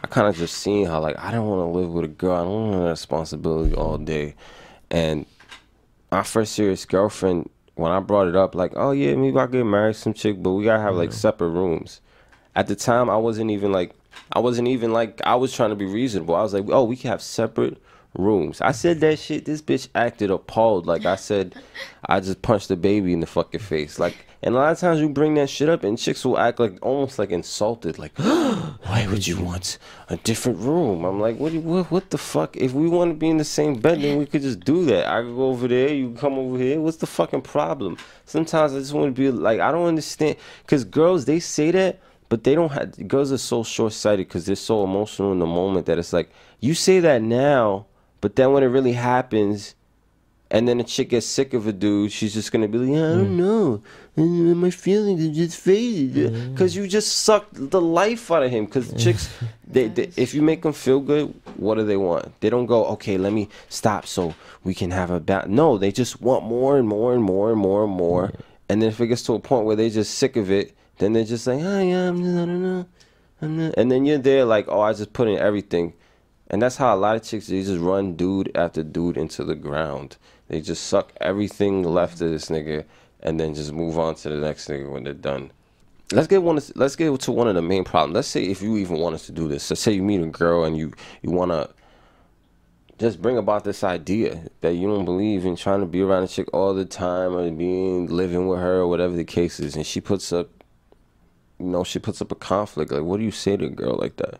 I 0.03 0.07
kind 0.07 0.27
of 0.27 0.37
just 0.37 0.59
seen 0.59 0.85
how 0.85 1.01
like 1.01 1.17
I 1.17 1.31
don't 1.31 1.47
want 1.47 1.61
to 1.73 1.79
live 1.79 1.89
with 1.89 2.05
a 2.05 2.07
girl. 2.07 2.35
I 2.35 2.43
don't 2.43 2.71
want 2.71 2.89
responsibility 2.91 3.73
all 3.73 3.97
day, 3.97 4.35
and 4.91 5.25
my 6.11 6.21
first 6.21 6.53
serious 6.53 6.85
girlfriend, 6.85 7.49
when 7.73 7.91
I 7.91 7.99
brought 7.99 8.27
it 8.27 8.35
up, 8.35 8.53
like, 8.53 8.73
oh 8.75 8.91
yeah, 8.91 9.15
maybe 9.15 9.37
I 9.37 9.47
get 9.47 9.65
married 9.65 9.95
some 9.95 10.13
chick, 10.13 10.41
but 10.41 10.51
we 10.51 10.63
gotta 10.63 10.81
have 10.81 10.95
like 10.95 11.11
separate 11.11 11.49
rooms. 11.49 12.01
At 12.55 12.67
the 12.67 12.75
time, 12.75 13.09
I 13.09 13.17
wasn't 13.17 13.49
even 13.49 13.71
like, 13.71 13.95
I 14.31 14.39
wasn't 14.39 14.67
even 14.67 14.93
like, 14.93 15.21
I 15.25 15.35
was 15.35 15.53
trying 15.53 15.71
to 15.71 15.75
be 15.75 15.85
reasonable. 15.85 16.35
I 16.35 16.43
was 16.43 16.53
like, 16.53 16.65
oh, 16.69 16.83
we 16.83 16.95
can 16.95 17.09
have 17.09 17.21
separate 17.21 17.81
rooms. 18.17 18.61
I 18.61 18.71
said 18.71 18.99
that 19.01 19.19
shit. 19.19 19.45
This 19.45 19.61
bitch 19.61 19.87
acted 19.95 20.31
appalled. 20.31 20.85
Like 20.85 21.05
I 21.05 21.15
said, 21.15 21.55
I 22.05 22.19
just 22.19 22.41
punched 22.41 22.67
the 22.67 22.75
baby 22.75 23.13
in 23.13 23.19
the 23.19 23.27
fucking 23.27 23.59
face. 23.59 23.99
Like, 23.99 24.25
and 24.43 24.53
a 24.53 24.57
lot 24.57 24.71
of 24.71 24.79
times 24.79 24.99
you 24.99 25.09
bring 25.09 25.35
that 25.35 25.49
shit 25.49 25.69
up, 25.69 25.83
and 25.83 25.97
chicks 25.97 26.23
will 26.23 26.37
act 26.37 26.59
like 26.59 26.77
almost 26.81 27.17
like 27.17 27.31
insulted. 27.31 27.97
Like, 27.97 28.17
why 28.17 29.07
would 29.09 29.25
you 29.25 29.39
want 29.39 29.77
a 30.09 30.17
different 30.17 30.59
room? 30.59 31.05
I'm 31.05 31.19
like, 31.19 31.37
what? 31.37 31.53
What? 31.53 31.91
What 31.91 32.09
the 32.09 32.17
fuck? 32.17 32.55
If 32.57 32.73
we 32.73 32.87
want 32.87 33.11
to 33.11 33.15
be 33.15 33.29
in 33.29 33.37
the 33.37 33.45
same 33.45 33.79
bed, 33.79 34.01
then 34.01 34.17
we 34.17 34.25
could 34.25 34.41
just 34.41 34.59
do 34.61 34.85
that. 34.85 35.07
I 35.07 35.21
could 35.21 35.35
go 35.35 35.47
over 35.49 35.67
there. 35.67 35.93
You 35.93 36.11
come 36.11 36.33
over 36.33 36.57
here. 36.57 36.79
What's 36.79 36.97
the 36.97 37.07
fucking 37.07 37.41
problem? 37.41 37.97
Sometimes 38.25 38.73
I 38.73 38.79
just 38.79 38.93
want 38.93 39.15
to 39.15 39.19
be 39.19 39.31
like, 39.31 39.59
I 39.59 39.71
don't 39.71 39.87
understand, 39.87 40.37
because 40.63 40.83
girls 40.83 41.25
they 41.25 41.39
say 41.39 41.71
that. 41.71 41.99
But 42.29 42.43
they 42.43 42.55
don't 42.55 42.73
have 42.73 43.07
girls 43.07 43.31
are 43.31 43.37
so 43.37 43.63
short 43.63 43.93
sighted 43.93 44.27
because 44.27 44.45
they're 44.45 44.57
so 44.57 44.83
emotional 44.83 45.31
in 45.31 45.39
the 45.39 45.45
moment 45.45 45.85
that 45.85 45.97
it's 45.97 46.11
like 46.11 46.29
you 46.59 46.73
say 46.73 46.99
that 46.99 47.21
now, 47.21 47.85
but 48.21 48.35
then 48.35 48.53
when 48.53 48.63
it 48.63 48.67
really 48.67 48.93
happens, 48.93 49.75
and 50.49 50.65
then 50.67 50.79
a 50.79 50.83
chick 50.83 51.09
gets 51.09 51.25
sick 51.25 51.53
of 51.53 51.67
a 51.67 51.73
dude, 51.73 52.11
she's 52.11 52.33
just 52.33 52.51
gonna 52.51 52.67
be 52.67 52.77
like, 52.77 52.89
yeah, 52.89 53.11
I 53.11 53.15
don't 53.15 53.35
know, 53.35 53.81
and 54.15 54.59
my 54.59 54.69
feelings 54.69 55.23
are 55.25 55.33
just 55.33 55.59
faded 55.59 56.53
because 56.53 56.75
you 56.75 56.87
just 56.87 57.17
sucked 57.17 57.53
the 57.53 57.81
life 57.81 58.31
out 58.31 58.43
of 58.43 58.49
him. 58.49 58.65
Because 58.65 58.93
chicks, 58.93 59.29
they, 59.67 59.89
they 59.89 60.09
if 60.15 60.33
you 60.33 60.41
make 60.41 60.61
them 60.61 60.73
feel 60.73 60.99
good, 60.99 61.33
what 61.57 61.75
do 61.75 61.85
they 61.85 61.97
want? 61.97 62.39
They 62.39 62.49
don't 62.49 62.65
go, 62.65 62.85
okay, 62.85 63.17
let 63.17 63.33
me 63.33 63.49
stop 63.69 64.05
so 64.05 64.35
we 64.63 64.73
can 64.73 64.91
have 64.91 65.11
a 65.11 65.19
bat. 65.19 65.49
No, 65.49 65.77
they 65.77 65.91
just 65.91 66.21
want 66.21 66.45
more 66.45 66.77
and 66.77 66.87
more 66.87 67.13
and 67.13 67.23
more 67.23 67.51
and 67.51 67.59
more 67.59 67.83
and 67.83 67.93
more. 67.93 68.31
And 68.69 68.81
then 68.81 68.89
if 68.89 68.99
it 68.99 69.07
gets 69.07 69.23
to 69.23 69.33
a 69.33 69.39
point 69.39 69.65
where 69.65 69.75
they're 69.75 69.89
just 69.89 70.15
sick 70.15 70.35
of 70.35 70.49
it, 70.49 70.75
then 70.97 71.13
they're 71.13 71.23
just 71.23 71.45
like, 71.45 71.59
oh 71.61 71.79
yeah, 71.81 72.09
I'm 72.09 72.23
just, 72.23 72.35
I 72.35 72.45
don't 72.45 72.63
know, 72.63 72.85
I'm 73.41 73.57
not. 73.57 73.75
And 73.77 73.91
then 73.91 74.05
you're 74.05 74.17
there 74.17 74.45
like, 74.45 74.67
oh, 74.67 74.81
I 74.81 74.93
just 74.93 75.13
put 75.13 75.27
in 75.27 75.37
everything. 75.37 75.93
And 76.49 76.61
that's 76.61 76.77
how 76.77 76.95
a 76.95 76.97
lot 76.97 77.15
of 77.15 77.23
chicks 77.23 77.47
they 77.47 77.61
just 77.61 77.79
run 77.79 78.15
dude 78.15 78.51
after 78.55 78.83
dude 78.83 79.17
into 79.17 79.43
the 79.43 79.55
ground. 79.55 80.17
They 80.47 80.61
just 80.61 80.87
suck 80.87 81.11
everything 81.19 81.83
left 81.83 82.21
of 82.21 82.31
this 82.31 82.49
nigga 82.49 82.85
and 83.21 83.39
then 83.39 83.53
just 83.53 83.73
move 83.73 83.99
on 83.99 84.15
to 84.15 84.29
the 84.29 84.37
next 84.37 84.69
nigga 84.69 84.89
when 84.89 85.03
they're 85.03 85.13
done. 85.13 85.51
Let's 86.13 86.27
get 86.27 86.41
one. 86.41 86.59
Let's 86.75 86.95
get 86.95 87.19
to 87.19 87.31
one 87.33 87.49
of 87.49 87.55
the 87.55 87.61
main 87.61 87.83
problems. 87.83 88.15
Let's 88.15 88.27
say 88.29 88.45
if 88.45 88.61
you 88.61 88.77
even 88.77 88.97
want 88.97 89.15
us 89.15 89.25
to 89.25 89.33
do 89.33 89.49
this. 89.49 89.69
Let's 89.69 89.81
say 89.81 89.91
you 89.91 90.01
meet 90.01 90.21
a 90.21 90.27
girl 90.27 90.63
and 90.63 90.77
you 90.77 90.93
you 91.21 91.31
want 91.31 91.51
to 91.51 91.69
just 92.97 93.21
bring 93.21 93.37
about 93.37 93.63
this 93.63 93.83
idea 93.83 94.43
that 94.61 94.75
you 94.75 94.87
don't 94.87 95.05
believe 95.05 95.45
in 95.45 95.55
trying 95.55 95.81
to 95.81 95.85
be 95.85 96.01
around 96.01 96.23
a 96.23 96.27
chick 96.27 96.47
all 96.53 96.73
the 96.73 96.85
time 96.85 97.35
or 97.35 97.49
being 97.51 98.07
living 98.07 98.47
with 98.47 98.59
her 98.59 98.77
or 98.77 98.87
whatever 98.87 99.15
the 99.15 99.23
case 99.23 99.59
is, 99.59 99.75
and 99.75 99.85
she 99.85 100.01
puts 100.01 100.33
up, 100.33 100.49
you 101.59 101.65
know, 101.65 101.83
she 101.83 101.99
puts 101.99 102.21
up 102.21 102.31
a 102.31 102.35
conflict. 102.35 102.91
Like, 102.91 103.03
what 103.03 103.17
do 103.17 103.23
you 103.23 103.31
say 103.31 103.57
to 103.57 103.65
a 103.65 103.69
girl 103.69 103.97
like 103.99 104.15
that? 104.15 104.39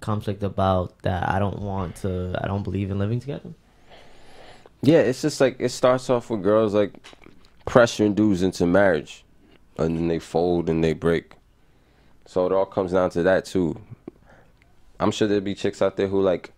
Conflict 0.00 0.42
about 0.42 0.98
that 1.02 1.28
I 1.28 1.38
don't 1.38 1.60
want 1.60 1.96
to 1.96 2.38
I 2.42 2.46
don't 2.46 2.62
believe 2.62 2.90
in 2.90 2.98
living 2.98 3.20
together. 3.20 3.50
Yeah, 4.82 4.98
it's 4.98 5.22
just 5.22 5.40
like 5.40 5.56
it 5.58 5.70
starts 5.70 6.08
off 6.08 6.30
with 6.30 6.42
girls 6.42 6.74
like 6.74 6.92
pressuring 7.66 8.14
dudes 8.14 8.42
into 8.42 8.66
marriage, 8.66 9.24
and 9.76 9.96
then 9.96 10.08
they 10.08 10.18
fold 10.18 10.68
and 10.68 10.82
they 10.82 10.92
break. 10.92 11.34
So 12.26 12.46
it 12.46 12.52
all 12.52 12.66
comes 12.66 12.92
down 12.92 13.10
to 13.10 13.22
that 13.24 13.44
too. 13.44 13.80
I'm 15.00 15.10
sure 15.10 15.28
there'll 15.28 15.42
be 15.42 15.54
chicks 15.54 15.80
out 15.80 15.96
there 15.96 16.08
who 16.08 16.20
like 16.20 16.52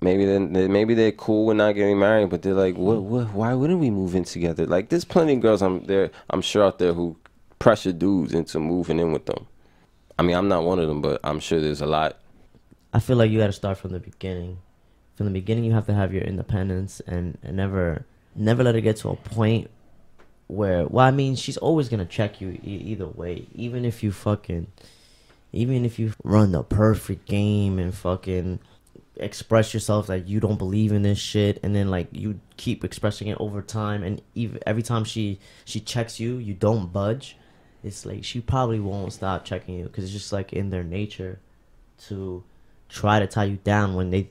maybe 0.00 0.24
then 0.24 0.52
they, 0.52 0.68
maybe 0.68 0.94
they're 0.94 1.12
cool 1.12 1.46
with 1.46 1.56
not 1.56 1.72
getting 1.72 1.98
married, 1.98 2.30
but 2.30 2.42
they're 2.42 2.54
like, 2.54 2.76
what, 2.76 3.02
what, 3.02 3.32
why 3.32 3.54
wouldn't 3.54 3.80
we 3.80 3.90
move 3.90 4.14
in 4.14 4.24
together? 4.24 4.66
Like, 4.66 4.88
there's 4.88 5.04
plenty 5.04 5.34
of 5.34 5.40
girls 5.40 5.62
I'm 5.62 5.84
there, 5.84 6.10
I'm 6.30 6.42
sure 6.42 6.64
out 6.64 6.78
there 6.78 6.92
who 6.92 7.16
pressure 7.58 7.92
dudes 7.92 8.34
into 8.34 8.60
moving 8.60 8.98
in 8.98 9.12
with 9.12 9.26
them. 9.26 9.46
I 10.18 10.22
mean, 10.22 10.36
I'm 10.36 10.48
not 10.48 10.64
one 10.64 10.78
of 10.78 10.88
them, 10.88 11.02
but 11.02 11.20
I'm 11.22 11.40
sure 11.40 11.60
there's 11.60 11.80
a 11.80 11.86
lot. 11.86 12.18
I 12.92 13.00
feel 13.00 13.16
like 13.16 13.30
you 13.30 13.38
got 13.38 13.48
to 13.48 13.52
start 13.52 13.78
from 13.78 13.92
the 13.92 14.00
beginning. 14.00 14.58
From 15.16 15.26
the 15.26 15.32
beginning, 15.32 15.64
you 15.64 15.72
have 15.72 15.86
to 15.86 15.94
have 15.94 16.12
your 16.12 16.22
independence 16.22 17.00
and, 17.06 17.38
and 17.42 17.56
never 17.56 18.06
never 18.34 18.62
let 18.62 18.76
it 18.76 18.82
get 18.82 18.96
to 18.98 19.10
a 19.10 19.16
point 19.16 19.70
where. 20.46 20.86
Well, 20.86 21.06
I 21.06 21.10
mean, 21.10 21.36
she's 21.36 21.56
always 21.56 21.88
gonna 21.88 22.06
check 22.06 22.40
you 22.40 22.58
e- 22.62 22.82
either 22.92 23.06
way. 23.06 23.46
Even 23.54 23.84
if 23.84 24.02
you 24.02 24.12
fucking, 24.12 24.66
even 25.52 25.84
if 25.84 25.98
you 25.98 26.12
run 26.22 26.52
the 26.52 26.62
perfect 26.62 27.26
game 27.26 27.78
and 27.78 27.94
fucking 27.94 28.60
express 29.16 29.72
yourself 29.72 30.06
that 30.08 30.28
you 30.28 30.38
don't 30.40 30.58
believe 30.58 30.92
in 30.92 31.02
this 31.02 31.18
shit, 31.18 31.58
and 31.62 31.74
then 31.74 31.90
like 31.90 32.08
you 32.12 32.40
keep 32.56 32.84
expressing 32.84 33.28
it 33.28 33.36
over 33.40 33.62
time, 33.62 34.02
and 34.02 34.20
even 34.34 34.60
every 34.66 34.82
time 34.82 35.04
she 35.04 35.38
she 35.64 35.80
checks 35.80 36.20
you, 36.20 36.36
you 36.36 36.54
don't 36.54 36.92
budge. 36.92 37.36
It's 37.86 38.04
like 38.04 38.24
she 38.24 38.40
probably 38.40 38.80
won't 38.80 39.12
stop 39.12 39.44
checking 39.44 39.78
you 39.78 39.84
because 39.84 40.02
it's 40.02 40.12
just 40.12 40.32
like 40.32 40.52
in 40.52 40.70
their 40.70 40.82
nature 40.82 41.38
to 42.08 42.42
try 42.88 43.20
to 43.20 43.28
tie 43.28 43.44
you 43.44 43.58
down 43.62 43.94
when 43.94 44.10
they 44.10 44.28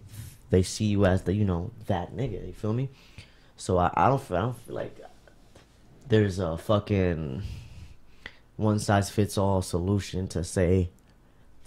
they 0.49 0.61
see 0.61 0.85
you 0.85 1.05
as 1.05 1.21
the 1.21 1.33
you 1.33 1.45
know 1.45 1.71
that 1.87 2.13
nigga. 2.13 2.45
You 2.45 2.51
feel 2.51 2.73
me? 2.73 2.89
So 3.55 3.77
I, 3.77 3.91
I 3.95 4.09
don't 4.09 4.21
feel 4.21 4.35
I 4.35 4.41
don't 4.41 4.59
feel 4.59 4.75
like 4.75 4.99
there's 6.09 6.37
a 6.37 6.57
fucking 6.57 7.43
one 8.57 8.79
size 8.79 9.09
fits 9.09 9.37
all 9.37 9.61
solution 9.61 10.27
to 10.27 10.43
say 10.43 10.89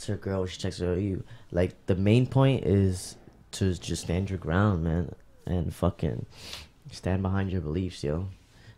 to 0.00 0.12
a 0.12 0.16
girl 0.16 0.44
she 0.44 0.58
checks 0.58 0.80
her 0.80 0.98
you. 0.98 1.24
Like 1.50 1.86
the 1.86 1.96
main 1.96 2.26
point 2.26 2.66
is 2.66 3.16
to 3.52 3.72
just 3.72 4.02
stand 4.02 4.28
your 4.28 4.38
ground, 4.38 4.84
man, 4.84 5.14
and 5.46 5.74
fucking 5.74 6.26
stand 6.92 7.22
behind 7.22 7.50
your 7.50 7.62
beliefs, 7.62 8.04
yo. 8.04 8.28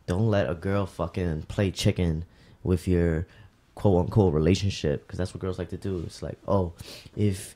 don't 0.07 0.31
let 0.31 0.49
a 0.49 0.55
girl 0.55 0.87
fucking 0.87 1.43
play 1.43 1.73
chicken 1.73 2.25
with 2.63 2.87
your 2.89 3.27
quote 3.75 4.05
unquote 4.05 4.35
relationship 4.35 5.07
because 5.07 5.19
that's 5.19 5.33
what 5.35 5.41
girls 5.41 5.59
like 5.59 5.71
to 5.71 5.77
do. 5.77 6.03
It's 6.07 6.23
like, 6.23 6.39
oh, 6.47 6.73
if 7.17 7.55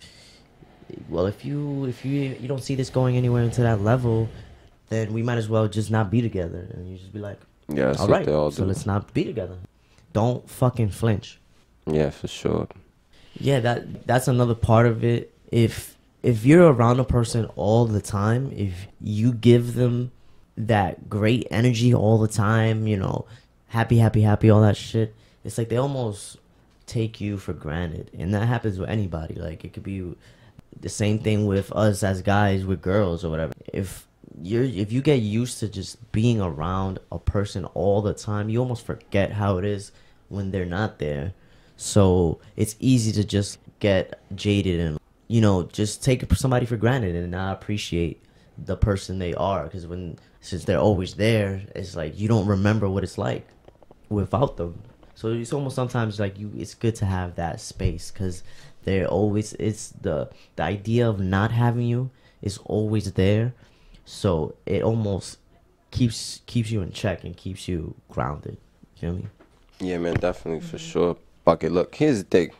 well, 1.09 1.27
if 1.27 1.45
you 1.45 1.85
if 1.87 2.05
you 2.05 2.37
you 2.41 2.49
don't 2.49 2.63
see 2.63 2.75
this 2.75 2.91
going 2.91 3.17
anywhere 3.17 3.43
into 3.43 3.63
that 3.63 3.81
level, 3.81 4.29
then 4.89 5.13
we 5.13 5.23
might 5.23 5.39
as 5.39 5.49
well 5.49 5.69
just 5.69 5.91
not 5.91 6.11
be 6.11 6.21
together. 6.23 6.67
And 6.73 6.89
you 6.91 6.99
just 6.99 7.13
be 7.13 7.19
like, 7.19 7.41
Yeah, 7.69 7.85
all 7.85 7.89
right, 7.89 8.01
all 8.01 8.09
what 8.09 8.17
right, 8.17 8.27
they 8.27 8.33
all 8.33 8.51
so 8.51 8.65
let's 8.65 8.87
not 8.87 9.13
be 9.15 9.25
together. 9.25 9.57
Don't 10.13 10.49
fucking 10.49 10.91
flinch. 10.91 11.41
Yeah, 11.87 12.11
for 12.11 12.29
sure. 12.29 12.69
Yeah, 13.39 13.61
that 13.61 14.07
that's 14.07 14.29
another 14.29 14.55
part 14.55 14.87
of 14.87 15.05
it. 15.05 15.35
If 15.51 15.97
if 16.23 16.47
you're 16.47 16.73
around 16.73 17.01
a 17.01 17.05
person 17.05 17.47
all 17.57 17.85
the 17.85 18.01
time, 18.01 18.51
if 18.57 18.87
you 19.01 19.33
give 19.33 19.75
them 19.75 20.13
that 20.57 21.11
great 21.11 21.47
energy 21.51 21.93
all 21.93 22.19
the 22.19 22.29
time, 22.29 22.87
you 22.87 22.97
know, 22.97 23.27
happy, 23.75 23.99
happy, 23.99 24.23
happy, 24.23 24.49
all 24.49 24.61
that 24.61 24.77
shit, 24.77 25.13
it's 25.43 25.59
like 25.59 25.69
they 25.69 25.77
almost 25.77 26.39
take 26.87 27.21
you 27.21 27.37
for 27.37 27.53
granted. 27.53 28.09
And 28.17 28.33
that 28.33 28.47
happens 28.47 28.79
with 28.79 28.89
anybody. 28.89 29.35
Like 29.35 29.65
it 29.65 29.73
could 29.73 29.83
be 29.83 30.15
the 30.81 30.89
same 30.89 31.19
thing 31.19 31.45
with 31.47 31.73
us 31.73 32.05
as 32.05 32.23
guys 32.23 32.65
with 32.65 32.81
girls 32.81 33.25
or 33.25 33.31
whatever. 33.31 33.53
If 33.73 34.07
you're 34.41 34.63
if 34.63 34.93
you 34.93 35.03
get 35.03 35.17
used 35.17 35.59
to 35.59 35.69
just 35.69 36.13
being 36.13 36.41
around 36.41 37.01
a 37.11 37.19
person 37.19 37.65
all 37.75 38.01
the 38.01 38.15
time, 38.15 38.49
you 38.49 38.61
almost 38.61 38.87
forget 38.87 39.33
how 39.33 39.59
it 39.59 39.65
is 39.65 39.91
when 40.29 40.53
they're 40.53 40.65
not 40.65 41.01
there. 41.01 41.35
So 41.77 42.39
it's 42.55 42.77
easy 42.79 43.11
to 43.13 43.25
just 43.25 43.59
get 43.81 44.21
jaded 44.37 44.79
and 44.79 45.01
you 45.27 45.41
know 45.41 45.65
just 45.65 46.05
take 46.05 46.33
somebody 46.35 46.65
for 46.65 46.77
granted 46.77 47.17
and 47.17 47.33
not 47.33 47.61
appreciate 47.61 48.23
the 48.57 48.77
person 48.77 49.19
they 49.19 49.35
are 49.35 49.65
because 49.65 49.85
when 49.85 50.17
since 50.41 50.65
they're 50.65 50.79
always 50.79 51.15
there, 51.15 51.63
it's 51.75 51.97
like 51.97 52.17
you 52.17 52.29
don't 52.29 52.47
remember 52.47 52.89
what 52.89 53.03
it's 53.03 53.19
like 53.19 53.49
without 54.15 54.57
them. 54.57 54.83
So 55.15 55.29
it's 55.29 55.53
almost 55.53 55.77
sometimes 55.77 56.19
like 56.19 56.39
you. 56.39 56.51
It's 56.57 56.75
good 56.75 56.95
to 56.97 57.07
have 57.07 57.37
that 57.37 57.61
space 57.61 58.11
because 58.11 58.43
they're 58.85 59.07
always. 59.07 59.53
It's 59.55 59.91
the 59.91 60.29
the 60.57 60.63
idea 60.63 61.09
of 61.09 61.21
not 61.21 61.51
having 61.53 61.87
you 61.87 62.11
is 62.43 62.59
always 62.65 63.13
there, 63.13 63.55
so 64.05 64.55
it 64.67 64.83
almost 64.83 65.39
keeps 65.91 66.41
keeps 66.47 66.71
you 66.71 66.83
in 66.83 66.93
check 66.93 67.25
and 67.25 67.37
keeps 67.37 67.69
you 67.69 67.95
grounded. 68.09 68.59
You 68.99 69.09
know 69.09 69.15
what 69.15 69.19
I 69.19 69.23
mean? 69.23 69.31
Yeah, 69.91 69.99
man, 69.99 70.15
definitely 70.15 70.61
for 70.61 70.79
sure. 70.79 71.17
Bucket. 71.45 71.73
Look, 71.73 71.95
here's 71.95 72.25
the 72.25 72.25
thing. 72.25 72.51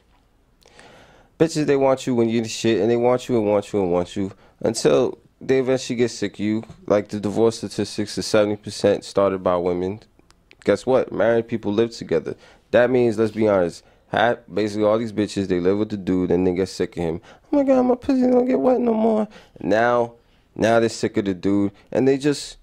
Bitches, 1.39 1.67
they 1.67 1.77
want 1.77 2.07
you 2.07 2.15
when 2.15 2.29
you're 2.29 2.43
the 2.43 2.49
shit, 2.49 2.81
and 2.81 2.91
they 2.91 2.97
want 2.97 3.29
you 3.29 3.37
and 3.37 3.47
want 3.47 3.73
you 3.73 3.83
and 3.83 3.93
want 3.93 4.15
you 4.15 4.31
until 4.61 5.19
they 5.41 5.59
eventually 5.59 5.97
get 5.97 6.11
sick 6.11 6.35
of 6.35 6.41
you. 6.41 6.63
Like 6.87 7.09
the 7.09 7.19
divorce 7.19 7.59
statistics, 7.59 8.15
the 8.15 8.23
seventy 8.23 8.57
percent 8.57 9.05
started 9.05 9.43
by 9.43 9.57
women. 9.57 10.01
Guess 10.65 10.87
what? 10.87 11.13
Married 11.13 11.49
people 11.49 11.73
live 11.73 11.91
together. 11.93 12.37
That 12.71 12.91
means, 12.91 13.19
let's 13.19 13.33
be 13.33 13.47
honest, 13.47 13.85
ha 14.11 14.37
basically 14.53 14.85
all 14.85 14.99
these 14.99 15.13
bitches 15.13 15.47
they 15.47 15.61
live 15.61 15.79
with 15.79 15.91
the 15.91 15.97
dude, 15.97 16.31
and 16.31 16.47
they 16.47 16.55
get 16.55 16.69
sick 16.69 16.97
of 16.97 17.03
him. 17.03 17.21
Oh 17.53 17.59
my 17.59 17.63
god, 17.65 17.83
my 17.83 17.95
pussy 17.95 18.23
don't 18.23 18.47
get 18.47 18.59
wet 18.59 18.81
no 18.81 18.95
more. 18.95 19.29
Now, 19.61 20.15
now 20.57 20.81
they're 20.81 20.89
sick 20.89 21.17
of 21.17 21.27
the 21.27 21.35
dude, 21.35 21.73
and 21.93 22.09
they 22.09 22.17
just 22.17 22.57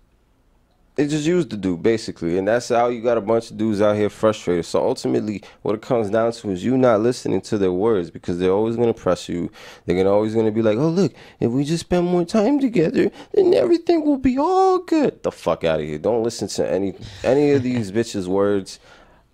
they 0.96 1.08
just 1.08 1.26
used 1.26 1.50
the 1.50 1.58
dude 1.58 1.82
basically, 1.82 2.38
and 2.38 2.48
that's 2.48 2.70
how 2.70 2.90
you 2.90 3.02
got 3.02 3.18
a 3.18 3.22
bunch 3.22 3.50
of 3.50 3.58
dudes 3.58 3.82
out 3.82 3.96
here 3.96 4.10
frustrated. 4.10 4.66
So 4.66 4.86
ultimately, 4.86 5.42
what 5.62 5.76
it 5.76 5.82
comes 5.82 6.10
down 6.10 6.34
to 6.34 6.52
is 6.52 6.64
you 6.64 6.78
not 6.78 7.00
listening 7.00 7.42
to 7.42 7.58
their 7.58 7.72
words 7.72 8.12
because 8.12 8.40
they're 8.40 8.52
always 8.52 8.76
gonna 8.76 8.94
press 8.94 9.30
you. 9.30 9.50
They're 9.86 9.96
gonna 9.96 10.12
always 10.12 10.36
gonna 10.36 10.52
be 10.52 10.62
like, 10.62 10.78
"Oh 10.78 10.90
look, 10.90 11.14
if 11.40 11.50
we 11.52 11.64
just 11.64 11.82
spend 11.82 12.08
more 12.08 12.26
time 12.26 12.60
together, 12.60 13.10
then 13.34 13.54
everything 13.54 14.06
will 14.06 14.18
be 14.18 14.38
all 14.38 14.80
good." 14.80 15.24
The 15.24 15.32
fuck 15.32 15.64
out 15.64 15.80
of 15.80 15.86
here! 15.86 15.98
Don't 15.98 16.24
listen 16.24 16.48
to 16.50 16.70
any 16.70 16.94
any 17.24 17.52
of 17.52 17.64
these 17.64 17.92
bitches' 17.94 18.28
words. 18.28 18.80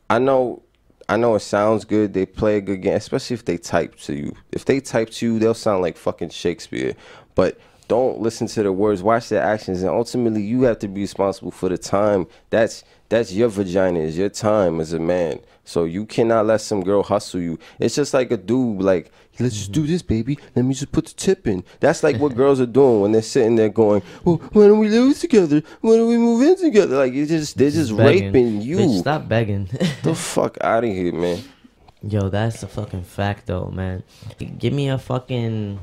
I 0.09 0.19
know. 0.19 0.61
I 1.09 1.15
know 1.15 1.35
it 1.35 1.39
sounds 1.39 1.85
good. 1.85 2.13
They 2.13 2.25
play 2.25 2.57
a 2.57 2.61
good 2.61 2.81
game, 2.81 2.95
especially 2.95 3.35
if 3.35 3.45
they 3.45 3.57
type 3.57 3.95
to 4.01 4.13
you. 4.13 4.35
If 4.51 4.65
they 4.65 4.81
type 4.81 5.09
to 5.11 5.25
you, 5.25 5.39
they'll 5.39 5.53
sound 5.53 5.81
like 5.81 5.95
fucking 5.95 6.29
Shakespeare. 6.29 6.95
But 7.33 7.57
don't 7.87 8.19
listen 8.19 8.47
to 8.47 8.63
the 8.63 8.71
words. 8.71 9.01
Watch 9.03 9.29
their 9.29 9.41
actions, 9.41 9.81
and 9.81 9.89
ultimately, 9.89 10.43
you 10.43 10.63
have 10.63 10.79
to 10.79 10.87
be 10.87 11.01
responsible 11.01 11.51
for 11.51 11.69
the 11.69 11.77
time. 11.77 12.27
That's 12.49 12.83
that's 13.09 13.31
your 13.31 13.49
vagina. 13.49 13.99
Is 13.99 14.17
your 14.17 14.29
time 14.29 14.79
as 14.79 14.93
a 14.93 14.99
man. 14.99 15.39
So 15.63 15.83
you 15.83 16.05
cannot 16.05 16.45
let 16.45 16.61
some 16.61 16.81
girl 16.81 17.03
hustle 17.03 17.41
you. 17.41 17.59
It's 17.77 17.95
just 17.95 18.13
like 18.13 18.31
a 18.31 18.37
dude. 18.37 18.81
Like 18.81 19.11
let's 19.39 19.55
just 19.55 19.71
do 19.71 19.85
this, 19.85 20.01
baby. 20.01 20.37
Let 20.55 20.63
me 20.63 20.73
just 20.73 20.91
put 20.91 21.07
the 21.07 21.13
tip 21.13 21.45
in. 21.45 21.63
That's 21.79 22.03
like 22.03 22.17
what 22.17 22.35
girls 22.37 22.61
are 22.61 22.65
doing 22.65 23.01
when 23.01 23.11
they're 23.11 23.21
sitting 23.21 23.55
there 23.55 23.69
going, 23.69 24.01
"Well, 24.23 24.37
why 24.53 24.67
don't 24.67 24.79
we 24.79 24.89
live 24.89 25.19
together? 25.19 25.61
Why 25.81 25.97
don't 25.97 26.07
we 26.07 26.17
move 26.17 26.41
in 26.41 26.57
together?" 26.57 26.97
Like 26.97 27.13
it's 27.13 27.29
just 27.29 27.57
they're 27.57 27.69
just 27.69 27.95
Begging. 27.95 28.25
raping 28.27 28.61
you. 28.61 28.77
Bitch, 28.77 28.99
stop 28.99 29.27
begging. 29.27 29.65
the 30.03 30.15
fuck 30.15 30.57
out 30.61 30.83
of 30.83 30.89
here, 30.89 31.13
man. 31.13 31.43
Yo, 32.01 32.29
that's 32.29 32.63
a 32.63 32.67
fucking 32.67 33.03
fact 33.03 33.47
though, 33.47 33.67
man. 33.67 34.03
Give 34.57 34.73
me 34.73 34.89
a 34.89 34.97
fucking. 34.97 35.79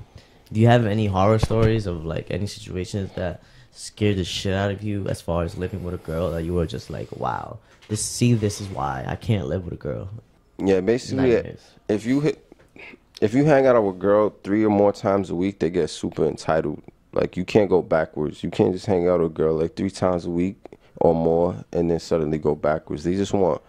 Do 0.54 0.60
you 0.60 0.68
have 0.68 0.86
any 0.86 1.06
horror 1.06 1.40
stories 1.40 1.88
of 1.88 2.04
like 2.04 2.30
any 2.30 2.46
situations 2.46 3.10
that 3.16 3.42
scared 3.72 4.18
the 4.18 4.24
shit 4.24 4.54
out 4.54 4.70
of 4.70 4.84
you 4.84 5.04
as 5.08 5.20
far 5.20 5.42
as 5.42 5.58
living 5.58 5.82
with 5.82 5.94
a 5.94 5.98
girl 5.98 6.30
that 6.30 6.44
you 6.44 6.54
were 6.54 6.64
just 6.64 6.90
like, 6.90 7.10
wow, 7.16 7.58
this 7.88 8.00
see 8.00 8.34
this 8.34 8.60
is 8.60 8.68
why 8.68 9.04
I 9.04 9.16
can't 9.16 9.48
live 9.48 9.64
with 9.64 9.74
a 9.74 9.76
girl. 9.76 10.08
Yeah, 10.58 10.78
basically, 10.78 11.30
Nightmares. 11.30 11.60
if 11.88 12.06
you 12.06 12.20
hit, 12.20 12.54
if 13.20 13.34
you 13.34 13.44
hang 13.44 13.66
out 13.66 13.82
with 13.82 13.96
a 13.96 13.98
girl 13.98 14.32
three 14.44 14.64
or 14.64 14.70
more 14.70 14.92
times 14.92 15.28
a 15.28 15.34
week, 15.34 15.58
they 15.58 15.70
get 15.70 15.90
super 15.90 16.24
entitled. 16.24 16.80
Like 17.12 17.36
you 17.36 17.44
can't 17.44 17.68
go 17.68 17.82
backwards. 17.82 18.44
You 18.44 18.50
can't 18.50 18.72
just 18.72 18.86
hang 18.86 19.08
out 19.08 19.18
with 19.18 19.32
a 19.32 19.34
girl 19.34 19.56
like 19.56 19.74
three 19.74 19.90
times 19.90 20.24
a 20.24 20.30
week 20.30 20.56
or 21.00 21.16
more 21.16 21.64
and 21.72 21.90
then 21.90 21.98
suddenly 21.98 22.38
go 22.38 22.54
backwards. 22.54 23.02
They 23.02 23.16
just 23.16 23.32
want 23.32 23.60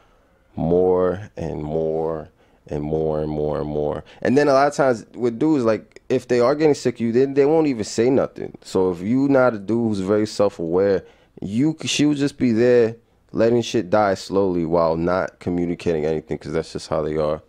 more 0.55 1.31
and 1.35 1.63
more 1.63 2.29
and 2.67 2.83
more 2.83 3.21
and 3.21 3.29
more 3.29 3.59
and 3.59 3.69
more. 3.69 4.03
And 4.21 4.37
then 4.37 4.47
a 4.47 4.53
lot 4.53 4.67
of 4.67 4.73
times 4.73 5.05
with 5.13 5.39
dudes, 5.39 5.63
like 5.63 6.01
if 6.09 6.27
they 6.27 6.39
are 6.39 6.55
getting 6.55 6.73
sick 6.73 6.95
of 6.95 7.01
you, 7.01 7.11
then 7.11 7.33
they 7.33 7.45
won't 7.45 7.67
even 7.67 7.83
say 7.83 8.09
nothing. 8.09 8.57
So 8.61 8.91
if 8.91 9.01
you 9.01 9.27
not 9.27 9.53
a 9.53 9.59
dude 9.59 9.89
who's 9.89 9.99
very 9.99 10.27
self 10.27 10.59
aware, 10.59 11.05
you 11.41 11.75
she 11.83 12.05
would 12.05 12.17
just 12.17 12.37
be 12.37 12.51
there 12.51 12.95
letting 13.31 13.61
shit 13.61 13.89
die 13.89 14.13
slowly 14.13 14.65
while 14.65 14.95
not 14.95 15.39
communicating 15.39 16.05
anything 16.05 16.37
because 16.37 16.53
that's 16.53 16.71
just 16.71 16.87
how 16.87 17.01
they 17.01 17.17
are. 17.17 17.41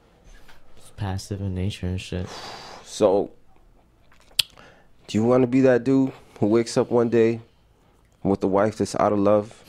It's 0.76 0.90
passive 0.96 1.40
in 1.40 1.54
nature 1.54 1.86
and 1.86 2.00
shit. 2.00 2.26
So, 2.88 3.30
do 5.06 5.18
you 5.18 5.24
want 5.24 5.42
to 5.42 5.46
be 5.46 5.60
that 5.62 5.84
dude 5.84 6.12
who 6.40 6.46
wakes 6.46 6.78
up 6.78 6.90
one 6.90 7.10
day 7.10 7.40
with 8.22 8.42
a 8.42 8.46
wife 8.46 8.78
that's 8.78 8.94
out 8.96 9.12
of 9.12 9.18
love 9.18 9.62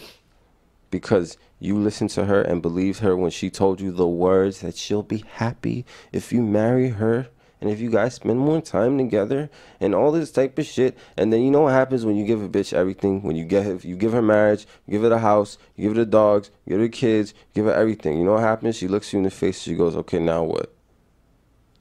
because 0.91 1.37
you 1.59 1.75
listened 1.77 2.09
to 2.11 2.25
her 2.25 2.41
and 2.41 2.61
believed 2.61 2.99
her 2.99 3.15
when 3.15 3.31
she 3.31 3.49
told 3.49 3.81
you 3.81 3.91
the 3.91 4.07
words 4.07 4.61
that 4.61 4.75
she'll 4.75 5.03
be 5.03 5.23
happy 5.35 5.85
if 6.11 6.31
you 6.31 6.41
marry 6.41 6.89
her 6.89 7.29
and 7.59 7.69
if 7.69 7.79
you 7.79 7.89
guys 7.89 8.13
spend 8.13 8.39
more 8.39 8.61
time 8.61 8.97
together 8.97 9.49
and 9.79 9.95
all 9.95 10.11
this 10.11 10.31
type 10.31 10.59
of 10.59 10.65
shit. 10.65 10.95
And 11.17 11.33
then 11.33 11.41
you 11.41 11.49
know 11.49 11.61
what 11.61 11.73
happens 11.73 12.05
when 12.05 12.15
you 12.15 12.25
give 12.25 12.41
a 12.43 12.49
bitch 12.49 12.73
everything? 12.73 13.23
When 13.23 13.35
you 13.35 13.45
get 13.45 13.65
her, 13.65 13.75
you 13.81 13.95
give 13.95 14.11
her 14.11 14.21
marriage 14.21 14.67
you 14.85 14.91
give 14.91 15.01
her 15.01 15.09
the 15.09 15.19
house 15.19 15.57
you 15.75 15.87
give 15.87 15.97
her 15.97 16.05
the 16.05 16.11
dogs 16.11 16.51
you 16.65 16.71
give 16.71 16.79
her 16.81 16.87
the 16.87 16.89
kids 16.89 17.33
you 17.53 17.63
give 17.63 17.65
her 17.65 17.73
everything. 17.73 18.19
You 18.19 18.25
know 18.25 18.33
what 18.33 18.41
happens? 18.43 18.75
She 18.75 18.87
looks 18.87 19.11
you 19.11 19.17
in 19.17 19.23
the 19.23 19.31
face. 19.31 19.61
She 19.61 19.75
goes 19.75 19.95
okay 19.95 20.19
now 20.19 20.43
what? 20.43 20.73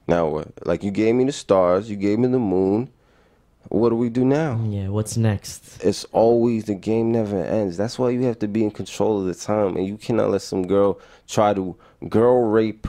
Now 0.07 0.27
what? 0.27 0.65
Like 0.65 0.83
you 0.83 0.91
gave 0.91 1.15
me 1.15 1.25
the 1.25 1.31
stars 1.31 1.89
you 1.89 1.95
gave 1.95 2.17
me 2.17 2.27
the 2.27 2.39
moon 2.39 2.91
what 3.69 3.89
do 3.89 3.95
we 3.95 4.09
do 4.09 4.23
now 4.25 4.59
Yeah, 4.65 4.87
what's 4.89 5.17
next? 5.17 5.83
it's 5.83 6.03
always 6.05 6.65
the 6.65 6.75
game 6.75 7.11
never 7.11 7.41
ends. 7.43 7.77
That's 7.77 7.97
why 7.99 8.09
you 8.11 8.23
have 8.23 8.39
to 8.39 8.47
be 8.47 8.63
in 8.63 8.71
control 8.71 9.19
of 9.21 9.25
the 9.27 9.33
time, 9.35 9.75
and 9.77 9.85
you 9.85 9.97
cannot 9.97 10.29
let 10.31 10.41
some 10.41 10.65
girl 10.67 10.99
try 11.27 11.53
to 11.53 11.75
girl 12.09 12.43
rape, 12.43 12.87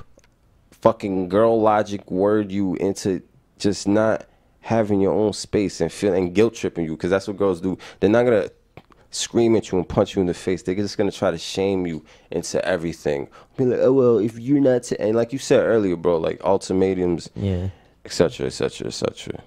fucking 0.70 1.28
girl 1.28 1.60
logic 1.60 2.10
word 2.10 2.52
you 2.52 2.74
into 2.76 3.22
just 3.58 3.88
not 3.88 4.26
having 4.60 5.00
your 5.00 5.12
own 5.12 5.32
space 5.32 5.80
and 5.80 5.90
feeling 5.92 6.32
guilt 6.32 6.54
tripping 6.54 6.84
you 6.84 6.92
because 6.92 7.10
that's 7.10 7.26
what 7.26 7.36
girls 7.36 7.60
do. 7.60 7.76
They're 8.00 8.10
not 8.10 8.24
gonna 8.24 8.50
scream 9.10 9.56
at 9.56 9.72
you 9.72 9.78
and 9.78 9.88
punch 9.88 10.14
you 10.14 10.20
in 10.20 10.26
the 10.26 10.34
face. 10.34 10.62
They're 10.62 10.74
just 10.74 10.98
gonna 10.98 11.10
try 11.10 11.30
to 11.30 11.38
shame 11.38 11.86
you 11.86 12.04
into 12.30 12.62
everything. 12.64 13.28
Be 13.56 13.64
like, 13.64 13.80
oh 13.80 13.92
well, 13.92 14.18
if 14.18 14.38
you're 14.38 14.60
not, 14.60 14.90
and 14.92 15.16
like 15.16 15.32
you 15.32 15.38
said 15.38 15.64
earlier, 15.64 15.96
bro, 15.96 16.18
like 16.18 16.40
ultimatums, 16.44 17.30
Yeah. 17.34 17.68
etc., 18.04 18.46
etc., 18.46 18.88
etc. 18.88 19.42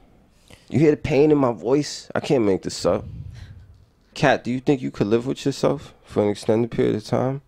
You 0.72 0.80
hear 0.80 0.92
the 0.92 0.98
pain 0.98 1.32
in 1.32 1.38
my 1.38 1.51
voice? 1.51 2.10
I 2.16 2.22
can't 2.22 2.46
make 2.46 2.62
this 2.62 2.86
up. 2.86 3.04
Kat, 4.13 4.42
do 4.42 4.51
you 4.51 4.62
think 4.62 4.82
you 4.82 4.90
could 4.90 5.08
live 5.08 5.28
with 5.28 5.46
yourself 5.46 5.94
for 6.06 6.24
an 6.24 6.30
extended 6.30 6.72
period 6.72 6.96
of 6.96 7.04
time? 7.04 7.42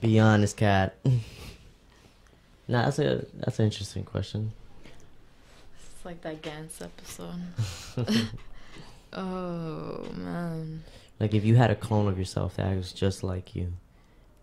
Be 0.00 0.18
honest, 0.18 0.56
Kat. 0.56 0.96
nah, 1.04 2.86
that's 2.86 2.98
a 2.98 3.26
that's 3.34 3.58
an 3.58 3.66
interesting 3.66 4.02
question. 4.02 4.54
It's 5.74 6.04
like 6.06 6.22
that 6.22 6.40
Gans 6.40 6.80
episode. 6.80 7.42
oh 9.12 10.06
man. 10.16 10.84
Like 11.20 11.34
if 11.34 11.44
you 11.44 11.56
had 11.56 11.70
a 11.70 11.76
clone 11.76 12.08
of 12.08 12.18
yourself 12.18 12.56
that 12.56 12.74
was 12.74 12.94
just 12.94 13.22
like 13.22 13.54
you, 13.54 13.74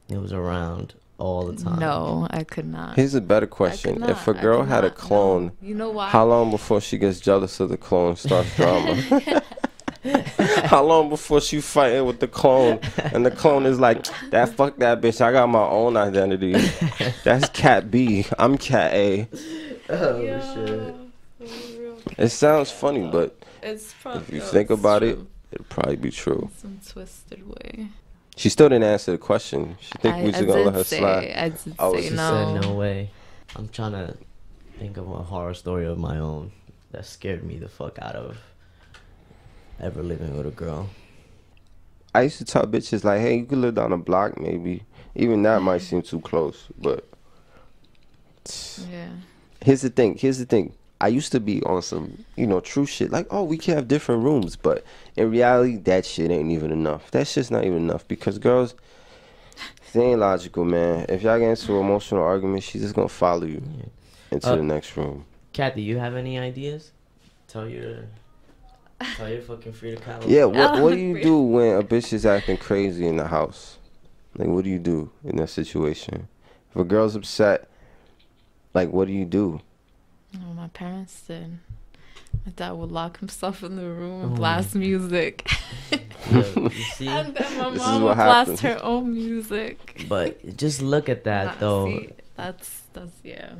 it 0.09 0.17
was 0.17 0.31
around 0.31 0.93
all 1.17 1.45
the 1.45 1.63
time. 1.63 1.79
No, 1.79 2.27
I 2.29 2.43
could 2.43 2.65
not. 2.65 2.95
Here's 2.95 3.15
a 3.15 3.21
better 3.21 3.47
question. 3.47 4.03
If 4.03 4.27
a 4.27 4.33
girl 4.33 4.59
could 4.61 4.69
had 4.69 4.83
a 4.85 4.91
clone, 4.91 5.45
No. 5.61 5.67
you 5.67 5.75
know 5.75 5.89
why? 5.91 6.09
how 6.09 6.25
long 6.25 6.51
before 6.51 6.81
she 6.81 6.97
gets 6.97 7.19
jealous 7.19 7.59
of 7.59 7.69
the 7.69 7.77
clone 7.77 8.15
starts 8.15 8.53
drama? 8.55 9.41
How 10.65 10.83
long 10.83 11.09
before 11.09 11.41
she 11.41 11.61
fighting 11.61 12.05
with 12.05 12.19
the 12.19 12.27
clone? 12.27 12.79
And 13.11 13.25
the 13.25 13.31
clone 13.31 13.65
is 13.65 13.79
like, 13.79 14.05
that 14.29 14.49
fuck 14.49 14.77
that 14.77 15.01
bitch. 15.01 15.19
I 15.19 15.31
got 15.31 15.47
my 15.49 15.65
own 15.65 15.97
identity. 15.97 16.53
That's 17.23 17.49
Kat 17.49 17.89
B. 17.89 18.23
I'm 18.37 18.59
Kat 18.59 18.93
A. 18.93 19.27
Oh 19.89 20.21
Yeah, 20.21 20.53
shit. 20.53 20.95
It 22.19 22.29
sounds 22.29 22.69
funny, 22.69 23.09
but 23.11 23.35
It's 23.63 23.95
probably 23.99 24.21
if 24.21 24.31
you 24.31 24.41
think 24.41 24.69
about 24.69 25.01
it, 25.01 25.17
it'll 25.51 25.65
probably 25.69 25.95
be 25.95 26.11
true. 26.11 26.51
some 26.57 26.79
twisted 26.87 27.41
way. 27.47 27.87
She 28.35 28.49
still 28.49 28.69
didn't 28.69 28.83
answer 28.83 29.11
the 29.13 29.17
question. 29.17 29.77
She 29.79 29.91
think 29.97 30.15
I, 30.15 30.21
we 30.23 30.27
I 30.29 30.31
just 30.31 30.41
gonna 30.47 30.53
did 30.55 30.65
let 30.65 30.75
her 30.75 30.83
say, 30.83 30.97
slide. 30.99 31.31
I 31.35 31.49
did 31.49 31.75
Oh, 31.79 31.93
say 31.95 32.01
she 32.01 32.09
She 32.09 32.15
no. 32.15 32.29
said 32.29 32.61
no 32.61 32.73
way. 32.75 33.09
I'm 33.55 33.69
trying 33.69 33.93
to 33.93 34.17
think 34.77 34.97
of 34.97 35.09
a 35.09 35.23
horror 35.23 35.53
story 35.53 35.85
of 35.85 35.97
my 35.97 36.17
own 36.17 36.51
that 36.91 37.05
scared 37.05 37.43
me 37.43 37.57
the 37.57 37.69
fuck 37.69 37.97
out 38.01 38.15
of 38.15 38.37
ever 39.79 40.03
living 40.03 40.35
with 40.37 40.47
a 40.47 40.51
girl. 40.51 40.89
I 42.13 42.23
used 42.23 42.37
to 42.39 42.45
tell 42.45 42.63
bitches 42.65 43.03
like, 43.03 43.21
hey, 43.21 43.37
you 43.37 43.45
could 43.45 43.57
live 43.57 43.75
down 43.75 43.91
the 43.91 43.97
block 43.97 44.39
maybe. 44.39 44.83
Even 45.15 45.43
that 45.43 45.61
might 45.61 45.81
seem 45.81 46.01
too 46.01 46.19
close, 46.21 46.67
but 46.77 47.07
Yeah. 48.89 49.09
here's 49.61 49.81
the 49.81 49.89
thing. 49.89 50.17
Here's 50.17 50.37
the 50.39 50.45
thing. 50.45 50.73
I 51.01 51.09
used 51.09 51.31
to 51.33 51.39
be 51.39 51.61
on 51.63 51.81
some, 51.81 52.23
you 52.37 52.47
know, 52.47 52.59
true 52.61 52.85
shit. 52.85 53.11
Like, 53.11 53.27
oh, 53.29 53.43
we 53.43 53.57
can 53.57 53.75
have 53.75 53.87
different 53.87 54.23
rooms, 54.23 54.55
but 54.55 54.83
in 55.15 55.29
reality, 55.29 55.77
that 55.77 56.05
shit 56.05 56.31
ain't 56.31 56.51
even 56.51 56.71
enough. 56.71 57.11
That 57.11 57.27
shit's 57.27 57.51
not 57.51 57.65
even 57.65 57.77
enough 57.79 58.07
because 58.07 58.37
girls, 58.39 58.75
they 59.93 60.01
ain't 60.01 60.19
logical, 60.19 60.63
man. 60.65 61.05
If 61.09 61.21
y'all 61.23 61.37
get 61.39 61.49
into 61.49 61.73
an 61.77 61.85
emotional 61.85 62.23
argument, 62.23 62.63
she's 62.63 62.81
just 62.81 62.95
gonna 62.95 63.09
follow 63.09 63.45
you 63.45 63.61
Yeah. 63.77 63.85
into 64.31 64.47
Uh, 64.49 64.55
the 64.55 64.63
next 64.63 64.95
room. 64.95 65.25
Kat, 65.53 65.75
do 65.75 65.81
you 65.81 65.97
have 65.97 66.15
any 66.15 66.39
ideas? 66.39 66.91
Tell 67.47 67.67
your 67.67 68.05
tell 69.15 69.29
your 69.29 69.41
fucking 69.41 69.73
free 69.73 69.95
to 69.95 70.01
Kahlo. 70.01 70.29
Yeah, 70.29 70.45
what 70.45 70.79
what 70.81 70.91
do 70.91 70.97
you 71.07 71.21
do 71.21 71.41
when 71.41 71.77
a 71.77 71.83
bitch 71.83 72.13
is 72.13 72.25
acting 72.25 72.57
crazy 72.57 73.05
in 73.07 73.17
the 73.17 73.27
house? 73.27 73.77
Like, 74.37 74.47
what 74.49 74.63
do 74.63 74.69
you 74.69 74.79
do 74.79 75.11
in 75.23 75.37
that 75.37 75.49
situation? 75.49 76.27
If 76.71 76.75
a 76.75 76.83
girl's 76.83 77.15
upset, 77.15 77.69
like, 78.73 78.91
what 78.91 79.07
do 79.07 79.13
you 79.13 79.25
do? 79.25 79.61
Oh, 80.35 80.53
my 80.53 80.67
parents 80.69 81.21
did. 81.27 81.57
My 82.45 82.51
dad 82.55 82.71
would 82.73 82.91
lock 82.91 83.19
himself 83.19 83.63
in 83.63 83.75
the 83.77 83.83
room 83.89 84.23
and 84.23 84.31
Oh. 84.33 84.35
blast 84.35 84.75
music. 84.75 85.49
Yeah, 86.31 86.41
see? 86.95 87.07
and 87.07 87.35
then 87.35 87.57
my 87.59 87.69
This 87.69 87.79
mom 87.85 88.01
what 88.01 88.09
would 88.09 88.15
blast 88.15 88.49
happens. 88.49 88.59
her 88.61 88.79
own 88.83 89.13
music. 89.13 90.05
But 90.09 90.57
just 90.57 90.81
look 90.81 91.07
at 91.07 91.23
that 91.25 91.45
Nah, 91.45 91.53
though. 91.59 91.85
see, 91.87 92.09
that's 92.35 92.81
that's 92.93 93.11
yeah. 93.23 93.51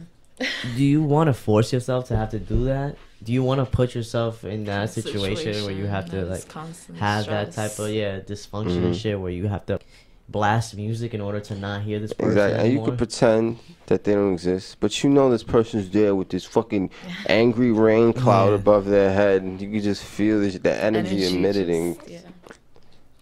Do 0.75 0.84
you 0.84 1.03
want 1.03 1.27
to 1.27 1.34
force 1.34 1.72
yourself 1.72 2.08
to 2.08 2.15
have 2.17 2.32
to 2.32 2.39
do 2.39 2.65
that? 2.65 2.98
Do 3.24 3.32
you 3.34 3.44
want 3.44 3.60
to 3.60 3.65
put 3.65 3.94
yourself 3.94 4.44
in 4.44 4.65
that 4.65 4.89
situation, 4.89 5.63
where 5.63 5.74
you 5.75 5.86
have 5.86 6.10
to 6.10 6.25
like 6.25 6.48
constant 6.48 6.98
have 6.98 7.27
that 7.27 7.51
type 7.51 7.77
of 7.77 7.89
yeah 7.91 8.20
dysfunction 8.20 8.84
and 8.84 8.96
Mhm. 8.96 9.00
shit 9.01 9.20
where 9.20 9.32
you 9.32 9.48
have 9.48 9.65
to 9.67 9.79
blast 10.27 10.75
music 10.75 11.13
in 11.13 11.22
order 11.22 11.39
to 11.39 11.55
not 11.55 11.84
hear 11.84 12.00
this 12.00 12.12
person 12.13 12.32
Exactly. 12.32 12.58
And 12.60 12.63
you 12.67 12.70
anymore? 12.74 12.86
could 12.88 12.98
pretend 12.98 13.60
that 13.86 14.03
they 14.03 14.13
don't 14.13 14.34
exist, 14.34 14.77
but 14.79 15.03
you 15.03 15.10
know 15.10 15.29
this 15.29 15.44
person's 15.44 15.89
there 15.91 16.15
with 16.15 16.29
this 16.29 16.44
fucking 16.46 16.89
angry 17.27 17.72
rain 17.72 18.12
cloud 18.13 18.50
Yeah. 18.50 18.55
above 18.55 18.86
their 18.86 19.13
head, 19.13 19.44
and 19.44 19.62
you 19.62 19.70
can 19.70 19.82
just 19.82 20.03
feel 20.03 20.39
this, 20.39 20.58
the 20.58 20.74
energy 20.74 21.24
Energy 21.25 21.38
emitting. 21.38 21.96
just- 21.96 22.10
yeah. 22.10 22.20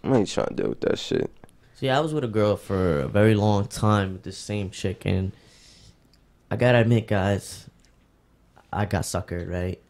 I 0.02 0.16
ain't 0.18 0.28
trying 0.28 0.48
to 0.48 0.54
deal 0.54 0.68
with 0.68 0.80
that 0.82 0.98
shit. 0.98 1.30
See, 1.76 1.88
I 1.90 1.98
was 2.00 2.12
with 2.14 2.24
a 2.24 2.28
girl 2.28 2.56
for 2.56 3.00
a 3.00 3.08
very 3.08 3.34
long 3.34 3.66
time 3.66 4.12
with 4.14 4.22
the 4.22 4.32
same 4.32 4.70
chick, 4.70 5.02
and 5.04 5.32
I 6.50 6.56
gotta 6.56 6.78
admit, 6.78 7.06
guys, 7.06 7.68
I 8.72 8.84
got 8.86 9.02
suckered, 9.02 9.50
right? 9.50 9.80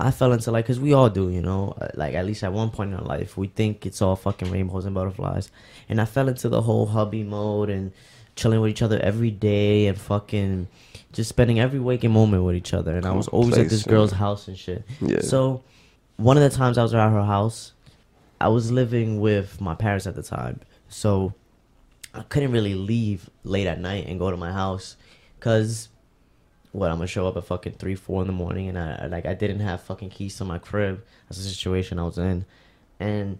I 0.00 0.10
fell 0.10 0.32
into 0.32 0.50
like, 0.50 0.66
cause 0.66 0.80
we 0.80 0.92
all 0.92 1.10
do, 1.10 1.28
you 1.30 1.42
know, 1.42 1.74
uh, 1.80 1.88
like 1.94 2.14
at 2.14 2.24
least 2.24 2.42
at 2.42 2.52
one 2.52 2.70
point 2.70 2.92
in 2.92 2.98
our 2.98 3.04
life, 3.04 3.36
we 3.36 3.48
think 3.48 3.86
it's 3.86 4.00
all 4.00 4.16
fucking 4.16 4.50
rainbows 4.50 4.84
and 4.84 4.94
butterflies, 4.94 5.50
and 5.88 6.00
I 6.00 6.04
fell 6.04 6.28
into 6.28 6.48
the 6.48 6.62
whole 6.62 6.86
hubby 6.86 7.22
mode 7.22 7.70
and 7.70 7.92
chilling 8.36 8.60
with 8.60 8.70
each 8.70 8.82
other 8.82 8.98
every 9.00 9.30
day 9.30 9.86
and 9.86 9.98
fucking 9.98 10.68
just 11.12 11.28
spending 11.28 11.58
every 11.58 11.80
waking 11.80 12.12
moment 12.12 12.44
with 12.44 12.56
each 12.56 12.72
other, 12.72 12.96
and 12.96 13.04
I 13.04 13.12
was 13.12 13.28
always 13.28 13.58
at 13.58 13.68
this 13.68 13.82
girl's 13.84 14.12
house 14.12 14.48
and 14.48 14.56
shit. 14.56 14.84
Yeah. 15.00 15.20
So, 15.20 15.62
one 16.16 16.36
of 16.36 16.42
the 16.42 16.56
times 16.56 16.78
I 16.78 16.82
was 16.82 16.94
at 16.94 17.10
her 17.10 17.24
house, 17.24 17.72
I 18.40 18.48
was 18.48 18.70
living 18.70 19.20
with 19.20 19.60
my 19.60 19.74
parents 19.74 20.06
at 20.06 20.14
the 20.14 20.22
time. 20.22 20.60
So, 20.88 21.34
I 22.14 22.22
couldn't 22.22 22.52
really 22.52 22.74
leave 22.74 23.28
late 23.44 23.66
at 23.66 23.80
night 23.80 24.06
and 24.06 24.18
go 24.18 24.30
to 24.30 24.36
my 24.36 24.52
house 24.52 24.96
because 25.38 25.88
what 26.72 26.90
I'm 26.90 26.96
gonna 26.96 27.06
show 27.06 27.26
up 27.26 27.36
at 27.36 27.44
fucking 27.44 27.74
three, 27.74 27.94
four 27.94 28.20
in 28.22 28.26
the 28.26 28.32
morning, 28.32 28.68
and 28.68 28.78
I 28.78 29.06
like 29.06 29.26
I 29.26 29.34
didn't 29.34 29.60
have 29.60 29.82
fucking 29.82 30.10
keys 30.10 30.36
to 30.36 30.44
my 30.44 30.58
crib. 30.58 31.04
That's 31.28 31.38
the 31.38 31.48
situation 31.48 31.98
I 31.98 32.04
was 32.04 32.18
in, 32.18 32.44
and 32.98 33.38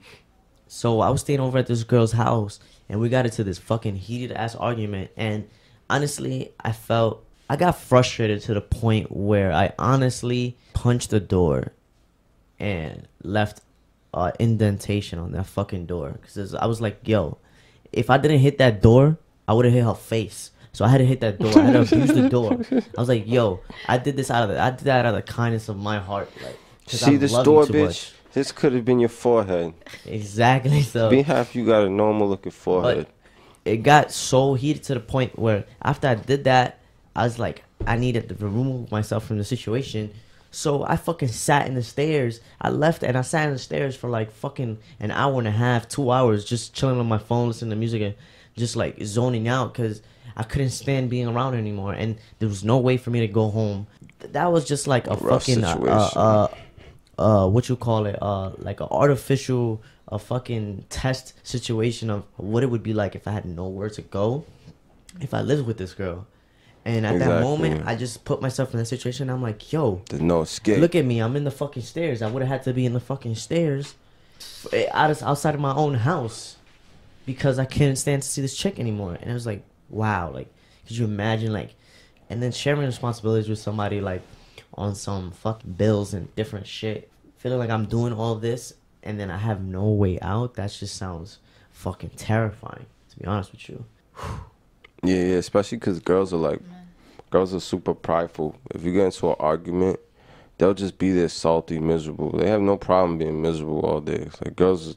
so 0.66 1.01
I 1.01 1.11
was 1.11 1.21
staying 1.23 1.40
over 1.40 1.59
at 1.59 1.66
this 1.66 1.83
girl's 1.83 2.12
house, 2.12 2.61
and 2.88 3.01
we 3.01 3.09
got 3.09 3.25
into 3.25 3.43
this 3.43 3.59
fucking 3.59 3.97
heated 3.97 4.33
ass 4.33 4.55
argument. 4.55 5.11
And 5.16 5.49
honestly, 5.88 6.53
I 6.61 6.73
felt 6.73 7.25
I 7.49 7.57
got 7.57 7.79
frustrated 7.79 8.43
to 8.43 8.55
the 8.55 8.61
point 8.61 9.11
where 9.11 9.53
I 9.53 9.73
honestly 9.79 10.57
punched 10.73 11.11
the 11.11 11.19
door 11.19 11.73
and 12.61 13.09
left 13.25 13.62
uh, 14.14 14.31
indentation 14.38 15.19
on 15.19 15.33
that 15.33 15.47
fucking 15.47 15.87
door 15.87 16.19
because 16.21 16.55
I 16.55 16.66
was 16.66 16.81
like, 16.81 17.01
yo, 17.09 17.38
if 17.93 18.11
I 18.11 18.19
didn't 18.19 18.38
hit 18.38 18.59
that 18.59 18.81
door, 18.81 19.19
I 19.49 19.53
would 19.53 19.64
have 19.64 19.75
hit 19.75 19.85
her 19.85 19.95
face. 19.95 20.53
So 20.72 20.85
I 20.85 20.88
had 20.88 20.98
to 20.98 21.04
hit 21.04 21.20
that 21.20 21.38
door. 21.38 21.59
I 21.59 21.62
had 21.64 21.72
to 21.88 21.94
abuse 21.96 22.12
the 22.12 22.28
door. 22.28 22.52
I 22.70 23.00
was 23.00 23.09
like, 23.09 23.26
yo, 23.26 23.61
I 23.88 23.98
did 23.98 24.16
this 24.16 24.30
out 24.30 24.44
of 24.44 24.50
the, 24.50 24.61
I 24.61 24.70
did 24.70 24.80
that 24.85 25.04
out 25.04 25.14
of 25.14 25.24
the 25.26 25.33
kindness 25.33 25.68
of 25.68 25.76
my 25.76 25.98
heart. 25.98 26.30
Like, 26.42 26.59
'cause 26.87 27.02
I 27.02 27.06
See 27.06 27.16
this 27.16 27.33
door, 27.33 27.64
bitch? 27.64 27.85
much. 27.87 28.12
This 28.33 28.52
could 28.52 28.72
have 28.74 28.85
been 28.85 29.00
your 29.00 29.09
forehead. 29.09 29.74
Exactly. 30.06 30.83
So 30.83 31.11
Be 31.11 31.22
happy 31.22 31.59
you 31.59 31.66
got 31.66 31.85
a 31.85 31.90
normal 31.90 32.28
looking 32.28 32.52
forehead. 32.52 33.06
But 33.64 33.70
it 33.72 33.78
got 33.78 34.12
so 34.12 34.54
heated 34.54 34.85
to 34.85 34.94
the 34.94 35.00
point 35.00 35.38
where 35.38 35.64
after 35.83 36.06
I 36.09 36.14
did 36.14 36.44
that, 36.44 36.78
I 37.16 37.24
was 37.24 37.38
like, 37.38 37.64
I 37.87 37.96
needed 37.96 38.28
to 38.28 38.35
remove 38.37 38.90
myself 38.92 39.26
from 39.26 39.38
the 39.38 39.44
situation. 39.44 40.12
So 40.52 40.85
I 40.85 40.96
fucking 40.96 41.28
sat 41.28 41.66
in 41.66 41.74
the 41.74 41.83
stairs. 41.83 42.40
I 42.61 42.70
left 42.70 43.02
and 43.02 43.16
I 43.16 43.22
sat 43.22 43.46
in 43.46 43.52
the 43.52 43.59
stairs 43.59 43.96
for 43.96 44.09
like 44.09 44.30
fucking 44.30 44.78
an 45.00 45.11
hour 45.11 45.38
and 45.38 45.48
a 45.48 45.52
half, 45.52 45.88
two 45.88 46.11
hours, 46.11 46.44
just 46.44 46.74
chilling 46.74 46.98
on 47.00 47.06
my 47.09 47.18
phone, 47.18 47.48
listening 47.48 47.70
to 47.70 47.76
music 47.76 48.02
and 48.02 48.14
just 48.61 48.77
like 48.77 48.96
zoning 49.03 49.49
out 49.49 49.75
because 49.75 50.03
I 50.37 50.44
couldn't 50.44 50.70
stand 50.70 51.11
being 51.11 51.27
around 51.27 51.55
anymore. 51.55 51.92
And 51.92 52.16
there 52.38 52.49
was 52.49 52.62
no 52.62 52.79
way 52.79 52.96
for 52.96 53.11
me 53.11 53.20
to 53.20 53.29
go 53.29 53.51
home. 53.51 53.88
That 54.20 54.53
was 54.53 54.64
just 54.64 54.87
like 54.87 55.09
a 55.09 55.16
fucking 55.16 55.64
uh, 55.64 56.11
uh, 56.14 56.49
uh, 57.18 57.49
what 57.49 57.68
you 57.68 57.77
call 57.77 58.07
it, 58.07 58.18
uh, 58.23 58.53
like 58.59 58.81
an 58.81 58.88
artificial, 58.90 59.83
a 60.09 60.18
fucking 60.18 60.85
test 60.88 61.35
situation 61.42 62.11
of 62.11 62.25
what 62.37 62.62
it 62.62 62.66
would 62.66 62.83
be 62.83 62.94
like 62.94 63.14
if 63.16 63.27
I 63.27 63.33
had 63.33 63.44
nowhere 63.44 63.90
to 63.90 64.03
go, 64.03 64.44
if 65.20 65.35
I 65.35 65.40
lived 65.40 65.66
with 65.66 65.79
this 65.79 65.94
girl. 65.94 66.27
And 66.85 67.05
at 67.05 67.18
that 67.18 67.42
moment, 67.42 67.87
I 67.87 67.94
just 67.94 68.25
put 68.25 68.40
myself 68.40 68.73
in 68.73 68.79
that 68.79 68.87
situation. 68.87 69.29
I'm 69.29 69.42
like, 69.42 69.70
yo, 69.70 70.01
There's 70.09 70.23
no 70.23 70.42
escape. 70.42 70.81
look 70.81 70.94
at 70.94 71.05
me. 71.05 71.20
I'm 71.20 71.37
in 71.37 71.44
the 71.44 71.51
fucking 71.51 71.83
stairs. 71.83 72.23
I 72.23 72.31
would 72.31 72.40
have 72.40 72.49
had 72.49 72.62
to 72.64 72.73
be 72.73 72.87
in 72.87 72.94
the 72.94 73.01
fucking 73.01 73.35
stairs, 73.35 73.94
out 74.92 75.11
of, 75.11 75.23
outside 75.23 75.55
of 75.55 75.61
my 75.61 75.75
own 75.75 75.94
house, 75.94 76.57
because 77.33 77.59
I 77.59 77.64
couldn't 77.64 77.97
stand 77.97 78.23
to 78.23 78.29
see 78.29 78.43
this 78.43 78.57
chick 78.57 78.81
anymore. 78.81 79.16
And 79.21 79.31
I 79.31 79.35
was 79.35 79.47
like, 79.47 79.62
wow, 79.88 80.31
like, 80.33 80.53
could 80.87 80.97
you 80.97 81.05
imagine, 81.05 81.53
like, 81.53 81.75
and 82.29 82.43
then 82.43 82.51
sharing 82.51 82.85
responsibilities 82.85 83.49
with 83.49 83.59
somebody 83.59 84.01
like 84.01 84.23
on 84.75 84.95
some 84.95 85.31
fucking 85.31 85.73
bills 85.73 86.12
and 86.12 86.35
different 86.35 86.66
shit, 86.66 87.11
feeling 87.37 87.59
like 87.59 87.71
I'm 87.71 87.87
doing 87.87 88.12
all 88.12 88.35
this 88.35 88.75
and 89.03 89.19
then 89.19 89.31
I 89.31 89.37
have 89.37 89.62
no 89.62 89.88
way 89.90 90.19
out. 90.21 90.55
That 90.55 90.71
just 90.73 90.97
sounds 90.97 91.38
fucking 91.71 92.11
terrifying. 92.16 92.87
To 93.11 93.19
be 93.19 93.27
honest 93.27 93.53
with 93.53 93.69
you. 93.69 93.85
Yeah, 95.03 95.14
yeah, 95.14 95.37
especially 95.37 95.79
because 95.79 95.99
girls 95.99 96.35
are 96.35 96.37
like, 96.37 96.61
girls 97.31 97.55
are 97.55 97.61
super 97.61 97.95
prideful. 97.95 98.55
If 98.75 98.85
you 98.85 98.93
get 98.93 99.07
into 99.07 99.31
an 99.31 99.37
argument, 99.40 99.99
they'll 100.59 100.75
just 100.75 100.99
be 100.99 101.11
there 101.11 101.31
salty, 101.31 101.79
miserable. 101.79 102.33
They 102.33 102.51
have 102.51 102.61
no 102.61 102.77
problem 102.77 103.16
being 103.16 103.40
miserable 103.40 103.81
all 103.81 104.03
day. 104.03 104.25
It's 104.27 104.43
like 104.43 104.57
girls, 104.57 104.97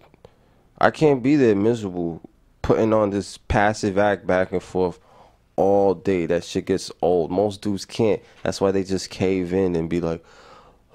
I 0.78 0.92
can't 0.92 1.24
be 1.24 1.36
that 1.36 1.56
miserable, 1.56 2.22
putting 2.62 2.94
on 2.94 3.10
this 3.10 3.38
passive 3.38 3.98
act 3.98 4.26
back 4.28 4.52
and 4.52 4.62
forth 4.62 5.00
all 5.56 5.94
day. 5.94 6.26
That 6.26 6.44
shit 6.44 6.66
gets 6.66 6.92
old. 7.02 7.32
Most 7.32 7.62
dudes 7.62 7.86
can't. 7.86 8.22
That's 8.44 8.60
why 8.60 8.72
they 8.72 8.84
just 8.84 9.10
cave 9.10 9.54
in 9.54 9.76
and 9.76 9.90
be 9.90 10.02
like, 10.02 10.24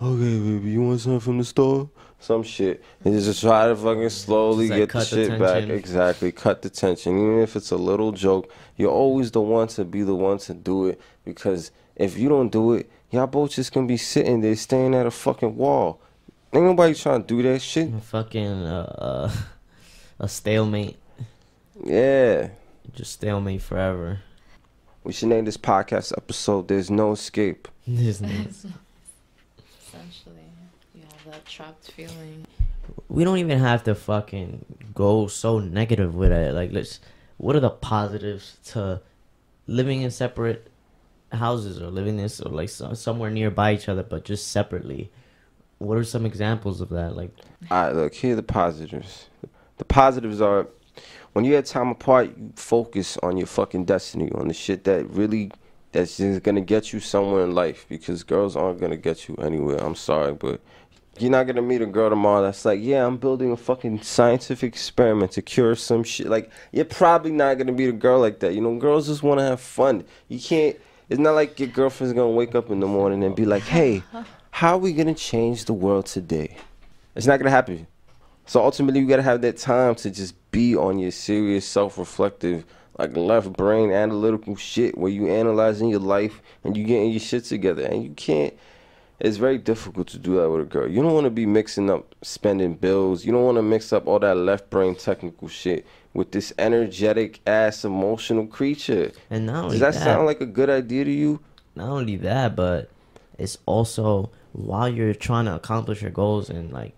okay, 0.00 0.38
baby, 0.38 0.70
you 0.70 0.82
want 0.82 1.00
something 1.00 1.20
from 1.20 1.38
the 1.38 1.44
store? 1.44 1.88
Some 2.20 2.42
shit. 2.42 2.82
And 3.04 3.14
just 3.14 3.40
try 3.40 3.68
to 3.68 3.76
fucking 3.76 4.08
slowly 4.10 4.68
like, 4.68 4.78
get 4.78 4.88
the 4.88 4.92
cut 4.92 5.10
the 5.10 5.24
shit 5.26 5.38
back. 5.38 5.68
Exactly. 5.68 6.32
Cut 6.32 6.62
the 6.62 6.70
tension. 6.70 7.16
Even 7.16 7.38
if 7.40 7.54
it's 7.54 7.70
a 7.70 7.76
little 7.76 8.10
joke, 8.10 8.52
you're 8.76 8.90
always 8.90 9.30
the 9.30 9.40
one 9.40 9.68
to 9.68 9.84
be 9.84 10.02
the 10.02 10.16
one 10.16 10.38
to 10.38 10.54
do 10.54 10.88
it. 10.88 11.00
Because 11.24 11.70
if 11.94 12.18
you 12.18 12.28
don't 12.28 12.50
do 12.50 12.72
it, 12.72 12.90
y'all 13.10 13.28
both 13.28 13.52
just 13.52 13.72
gonna 13.72 13.86
be 13.86 13.96
sitting 13.96 14.40
there 14.40 14.56
staring 14.56 14.94
at 14.94 15.06
a 15.06 15.10
fucking 15.12 15.56
wall. 15.56 16.00
Ain't 16.52 16.64
nobody 16.64 16.94
trying 16.94 17.22
to 17.22 17.26
do 17.26 17.42
that 17.42 17.60
shit. 17.60 17.92
Fucking 18.02 18.62
uh, 18.64 18.94
uh, 18.98 19.32
a 20.18 20.28
stalemate. 20.28 20.96
Yeah. 21.84 22.48
Just 22.94 23.12
stalemate 23.12 23.62
forever. 23.62 24.20
We 25.04 25.12
should 25.12 25.28
name 25.28 25.44
this 25.44 25.56
podcast 25.56 26.12
episode 26.16 26.68
There's 26.68 26.90
No 26.90 27.12
Escape. 27.12 27.68
This 27.86 28.20
nigga- 28.20 28.48
Essentially, 29.86 30.36
You 30.94 31.02
have 31.02 31.32
that 31.32 31.46
trapped 31.46 31.90
feeling. 31.92 32.46
we 33.08 33.24
don't 33.24 33.38
even 33.38 33.58
have 33.58 33.84
to 33.84 33.94
fucking 33.94 34.64
go 34.94 35.26
so 35.26 35.58
negative 35.58 36.14
with 36.14 36.32
it. 36.32 36.54
Like, 36.54 36.72
let's. 36.72 37.00
What 37.38 37.54
are 37.56 37.60
the 37.60 37.70
positives 37.70 38.56
to 38.72 39.00
living 39.68 40.02
in 40.02 40.10
separate 40.10 40.68
houses 41.30 41.80
or 41.80 41.86
living 41.86 42.16
this 42.16 42.40
or 42.40 42.50
like 42.50 42.68
so, 42.68 42.92
somewhere 42.94 43.30
nearby 43.30 43.72
each 43.74 43.88
other, 43.88 44.02
but 44.02 44.24
just 44.24 44.48
separately? 44.48 45.10
What 45.78 45.96
are 45.98 46.04
some 46.04 46.26
examples 46.26 46.80
of 46.80 46.88
that? 46.90 47.14
Like, 47.16 47.30
All 47.70 47.84
right, 47.86 47.94
look, 47.94 48.14
here 48.14 48.32
are 48.32 48.36
the 48.36 48.42
positives. 48.42 49.28
The 49.40 49.48
positives 49.84 50.40
are 50.40 50.66
when 51.32 51.44
you 51.44 51.54
have 51.54 51.66
time 51.66 51.88
apart, 51.88 52.36
you 52.36 52.52
focus 52.56 53.16
on 53.22 53.36
your 53.36 53.46
fucking 53.46 53.84
destiny, 53.84 54.30
on 54.32 54.48
the 54.48 54.54
shit 54.54 54.84
that 54.84 55.08
really 55.10 55.52
that's 55.92 56.16
just 56.16 56.42
gonna 56.42 56.60
get 56.60 56.92
you 56.92 57.00
somewhere 57.00 57.44
in 57.44 57.54
life 57.54 57.86
because 57.88 58.22
girls 58.22 58.56
aren't 58.56 58.80
gonna 58.80 58.96
get 58.96 59.28
you 59.28 59.36
anywhere. 59.36 59.78
I'm 59.78 59.94
sorry, 59.94 60.34
but 60.34 60.60
you're 61.18 61.30
not 61.30 61.46
gonna 61.46 61.62
meet 61.62 61.82
a 61.82 61.86
girl 61.86 62.10
tomorrow 62.10 62.42
that's 62.42 62.64
like, 62.64 62.80
yeah, 62.82 63.06
I'm 63.06 63.16
building 63.16 63.50
a 63.52 63.56
fucking 63.56 64.02
scientific 64.02 64.68
experiment 64.68 65.32
to 65.32 65.42
cure 65.42 65.74
some 65.74 66.04
shit. 66.04 66.28
Like, 66.28 66.50
you're 66.72 66.84
probably 66.84 67.32
not 67.32 67.58
gonna 67.58 67.72
meet 67.72 67.88
a 67.88 67.92
girl 67.92 68.20
like 68.20 68.40
that. 68.40 68.54
You 68.54 68.60
know, 68.60 68.76
girls 68.76 69.06
just 69.06 69.22
wanna 69.22 69.44
have 69.44 69.60
fun. 69.60 70.04
You 70.28 70.38
can't. 70.38 70.76
It's 71.08 71.18
not 71.18 71.34
like 71.34 71.58
your 71.58 71.68
girlfriend's 71.68 72.14
gonna 72.14 72.30
wake 72.30 72.54
up 72.54 72.70
in 72.70 72.80
the 72.80 72.86
morning 72.86 73.24
and 73.24 73.34
be 73.34 73.46
like, 73.46 73.62
hey, 73.62 74.02
how 74.50 74.74
are 74.74 74.78
we 74.78 74.92
gonna 74.92 75.14
change 75.14 75.64
the 75.64 75.72
world 75.72 76.06
today? 76.06 76.56
It's 77.14 77.26
not 77.26 77.38
gonna 77.38 77.50
happen. 77.50 77.86
So 78.48 78.64
ultimately, 78.64 79.00
you 79.00 79.06
gotta 79.06 79.22
have 79.22 79.42
that 79.42 79.58
time 79.58 79.94
to 79.96 80.10
just 80.10 80.34
be 80.50 80.74
on 80.74 80.98
your 80.98 81.10
serious, 81.10 81.66
self-reflective, 81.66 82.64
like 82.98 83.14
left 83.16 83.52
brain 83.52 83.90
analytical 83.92 84.56
shit, 84.56 84.96
where 84.96 85.12
you 85.12 85.28
analyzing 85.28 85.90
your 85.90 86.00
life 86.00 86.40
and 86.64 86.74
you 86.76 86.84
getting 86.84 87.10
your 87.10 87.20
shit 87.20 87.44
together. 87.44 87.82
And 87.84 88.02
you 88.02 88.10
can't. 88.10 88.54
It's 89.20 89.36
very 89.36 89.58
difficult 89.58 90.06
to 90.08 90.18
do 90.18 90.36
that 90.36 90.48
with 90.48 90.62
a 90.62 90.64
girl. 90.64 90.88
You 90.88 91.02
don't 91.02 91.12
want 91.12 91.24
to 91.24 91.30
be 91.30 91.44
mixing 91.44 91.90
up 91.90 92.14
spending 92.22 92.74
bills. 92.74 93.24
You 93.24 93.32
don't 93.32 93.44
want 93.44 93.56
to 93.58 93.62
mix 93.62 93.92
up 93.92 94.06
all 94.06 94.18
that 94.20 94.36
left 94.36 94.70
brain 94.70 94.94
technical 94.94 95.48
shit 95.48 95.84
with 96.14 96.30
this 96.32 96.52
energetic 96.58 97.40
ass 97.46 97.84
emotional 97.84 98.46
creature. 98.46 99.12
and 99.28 99.44
not 99.46 99.64
only 99.64 99.70
Does 99.78 99.80
that 99.80 99.94
that, 99.94 100.04
sound 100.04 100.24
like 100.26 100.40
a 100.40 100.46
good 100.46 100.70
idea 100.70 101.04
to 101.04 101.12
you? 101.12 101.40
not 101.74 101.90
only 101.90 102.16
that, 102.16 102.56
but 102.56 102.90
it's 103.38 103.58
also 103.66 104.30
while 104.52 104.88
you're 104.88 105.14
trying 105.14 105.44
to 105.44 105.54
accomplish 105.54 106.00
your 106.00 106.10
goals 106.10 106.48
and 106.48 106.72
like, 106.72 106.94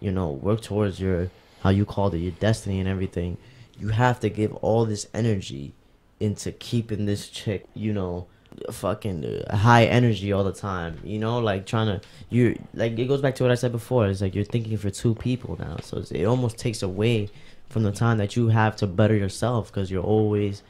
you 0.00 0.10
know, 0.10 0.30
work 0.30 0.60
towards 0.60 1.00
your 1.00 1.30
how 1.62 1.70
you 1.70 1.84
called 1.84 2.14
it 2.14 2.18
your 2.18 2.32
destiny 2.32 2.78
and 2.80 2.88
everything, 2.88 3.36
you 3.78 3.88
have 3.88 4.20
to 4.20 4.28
give 4.28 4.54
all 4.56 4.84
this 4.84 5.06
energy 5.12 5.74
into 6.20 6.52
keeping 6.52 7.06
this 7.06 7.28
chick, 7.28 7.66
you 7.74 7.92
know, 7.92 8.26
fucking 8.70 9.24
uh, 9.24 9.56
high 9.56 9.84
energy 9.84 10.32
all 10.32 10.44
the 10.44 10.52
time. 10.52 10.98
You 11.04 11.18
know, 11.18 11.38
like 11.38 11.66
trying 11.66 11.86
to 11.86 12.06
you 12.30 12.58
like 12.74 12.98
it 12.98 13.06
goes 13.06 13.20
back 13.20 13.34
to 13.36 13.44
what 13.44 13.52
I 13.52 13.56
said 13.56 13.72
before. 13.72 14.06
It's 14.06 14.20
like 14.20 14.34
you're 14.34 14.44
thinking 14.44 14.76
for 14.76 14.90
two 14.90 15.14
people 15.14 15.56
now, 15.58 15.76
so 15.82 16.02
it 16.10 16.24
almost 16.24 16.58
takes 16.58 16.82
away 16.82 17.28
from 17.68 17.82
the 17.82 17.92
time 17.92 18.18
that 18.18 18.36
you 18.36 18.48
have 18.48 18.76
to 18.76 18.86
better 18.86 19.14
yourself 19.14 19.72
because 19.72 19.90
you're 19.90 20.04
always, 20.04 20.62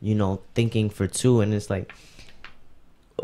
you 0.00 0.14
know, 0.14 0.40
thinking 0.54 0.88
for 0.88 1.06
two, 1.06 1.40
and 1.40 1.52
it's 1.52 1.68
like 1.68 1.92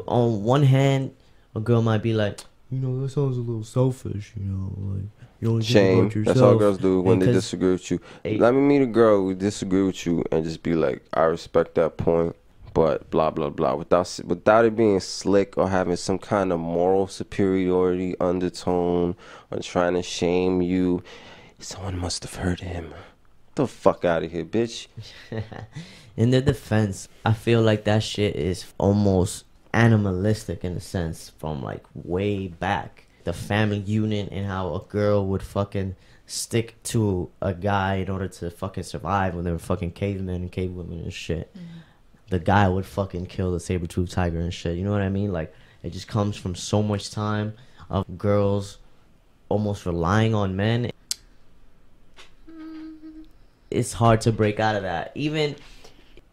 on 0.06 0.42
one 0.42 0.62
hand, 0.62 1.14
a 1.54 1.60
girl 1.60 1.82
might 1.82 2.02
be 2.02 2.12
like, 2.12 2.40
you 2.70 2.78
know, 2.78 3.00
that 3.00 3.10
sounds 3.10 3.36
a 3.36 3.40
little 3.40 3.64
selfish, 3.64 4.32
you 4.36 4.44
know, 4.44 4.72
like 4.92 5.04
you 5.40 5.48
only 5.50 5.62
think 5.62 6.12
Shame. 6.12 6.22
about 6.22 6.24
That's 6.26 6.40
all 6.40 6.56
girls 6.56 6.78
do 6.78 7.00
when 7.00 7.14
And 7.14 7.22
they 7.22 7.32
disagree 7.32 7.72
with 7.72 7.90
you. 7.90 8.00
Hey. 8.22 8.38
Let 8.38 8.54
me 8.54 8.60
meet 8.60 8.82
a 8.82 8.86
girl 8.86 9.22
who 9.22 9.34
disagree 9.34 9.82
with 9.82 10.06
you 10.06 10.24
and 10.30 10.44
just 10.44 10.62
be 10.62 10.74
like, 10.74 11.02
I 11.14 11.22
respect 11.22 11.74
that 11.76 11.96
point, 11.96 12.36
but 12.72 13.10
blah 13.10 13.30
blah 13.30 13.50
blah, 13.50 13.74
without 13.74 14.20
without 14.24 14.64
it 14.64 14.76
being 14.76 15.00
slick 15.00 15.58
or 15.58 15.68
having 15.68 15.96
some 15.96 16.18
kind 16.18 16.52
of 16.52 16.60
moral 16.60 17.08
superiority 17.08 18.14
undertone 18.20 19.16
or 19.50 19.58
trying 19.60 19.94
to 19.94 20.02
shame 20.02 20.62
you. 20.62 21.02
Someone 21.58 21.98
must 21.98 22.22
have 22.22 22.36
hurt 22.36 22.60
him. 22.60 22.90
Get 22.90 23.56
the 23.56 23.66
fuck 23.66 24.04
out 24.04 24.22
of 24.22 24.30
here, 24.30 24.44
bitch. 24.44 24.86
in 26.16 26.30
their 26.30 26.40
defense, 26.40 27.08
I 27.24 27.32
feel 27.32 27.60
like 27.62 27.84
that 27.84 28.02
shit 28.02 28.36
is 28.36 28.64
almost 28.78 29.44
animalistic 29.72 30.64
in 30.64 30.76
a 30.76 30.80
sense 30.80 31.30
from 31.38 31.62
like 31.62 31.84
way 31.94 32.48
back. 32.48 33.06
The 33.24 33.32
family 33.32 33.78
unit 33.78 34.30
and 34.32 34.46
how 34.46 34.74
a 34.74 34.80
girl 34.80 35.26
would 35.26 35.42
fucking 35.42 35.96
stick 36.26 36.80
to 36.84 37.28
a 37.42 37.52
guy 37.52 37.96
in 37.96 38.08
order 38.08 38.28
to 38.28 38.50
fucking 38.50 38.84
survive 38.84 39.34
when 39.34 39.44
they 39.44 39.52
were 39.52 39.58
fucking 39.58 39.92
cavemen 39.92 40.42
and 40.42 40.52
cavewomen 40.52 41.02
and 41.02 41.12
shit. 41.12 41.52
Mm-hmm. 41.52 41.78
The 42.28 42.38
guy 42.38 42.68
would 42.68 42.86
fucking 42.86 43.26
kill 43.26 43.52
the 43.52 43.60
saber 43.60 43.86
tooth 43.86 44.10
tiger 44.10 44.38
and 44.38 44.54
shit. 44.54 44.76
You 44.76 44.84
know 44.84 44.92
what 44.92 45.02
I 45.02 45.08
mean? 45.08 45.32
Like 45.32 45.52
it 45.82 45.90
just 45.90 46.08
comes 46.08 46.36
from 46.36 46.54
so 46.54 46.82
much 46.82 47.10
time 47.10 47.54
of 47.90 48.16
girls 48.16 48.78
almost 49.48 49.84
relying 49.84 50.34
on 50.34 50.56
men. 50.56 50.92
Mm-hmm. 52.48 53.22
It's 53.70 53.92
hard 53.92 54.20
to 54.22 54.32
break 54.32 54.60
out 54.60 54.76
of 54.76 54.82
that. 54.82 55.12
Even 55.14 55.56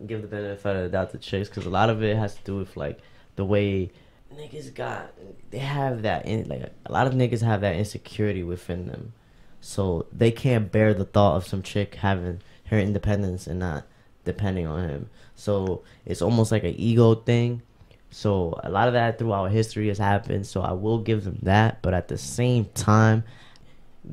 give 0.05 0.21
the 0.21 0.27
benefit 0.27 0.75
of 0.75 0.83
the 0.83 0.89
doubt 0.89 1.11
to 1.11 1.17
chicks 1.17 1.49
because 1.49 1.65
a 1.65 1.69
lot 1.69 1.89
of 1.89 2.03
it 2.03 2.15
has 2.15 2.35
to 2.35 2.41
do 2.43 2.57
with 2.57 2.77
like 2.77 2.99
the 3.37 3.45
way 3.45 3.89
niggas 4.35 4.73
got 4.73 5.13
they 5.51 5.59
have 5.59 6.01
that 6.01 6.25
in 6.25 6.47
like 6.49 6.69
a 6.85 6.91
lot 6.91 7.07
of 7.07 7.13
niggas 7.13 7.41
have 7.41 7.61
that 7.61 7.75
insecurity 7.75 8.43
within 8.43 8.87
them. 8.87 9.13
So 9.61 10.05
they 10.11 10.31
can't 10.31 10.71
bear 10.71 10.93
the 10.93 11.05
thought 11.05 11.37
of 11.37 11.47
some 11.47 11.63
chick 11.63 11.95
having 11.95 12.41
her 12.65 12.77
independence 12.77 13.47
and 13.47 13.59
not 13.59 13.85
depending 14.25 14.67
on 14.67 14.87
him. 14.87 15.09
So 15.35 15.83
it's 16.05 16.21
almost 16.21 16.51
like 16.51 16.63
an 16.63 16.75
ego 16.77 17.15
thing. 17.15 17.61
So 18.09 18.59
a 18.63 18.69
lot 18.69 18.87
of 18.87 18.93
that 18.93 19.17
throughout 19.17 19.51
history 19.51 19.87
has 19.89 19.97
happened 19.97 20.47
so 20.47 20.61
i 20.61 20.71
will 20.71 20.99
give 20.99 21.25
them 21.25 21.39
that 21.43 21.81
but 21.81 21.93
at 21.93 22.07
the 22.07 22.17
same 22.17 22.65
time 22.73 23.23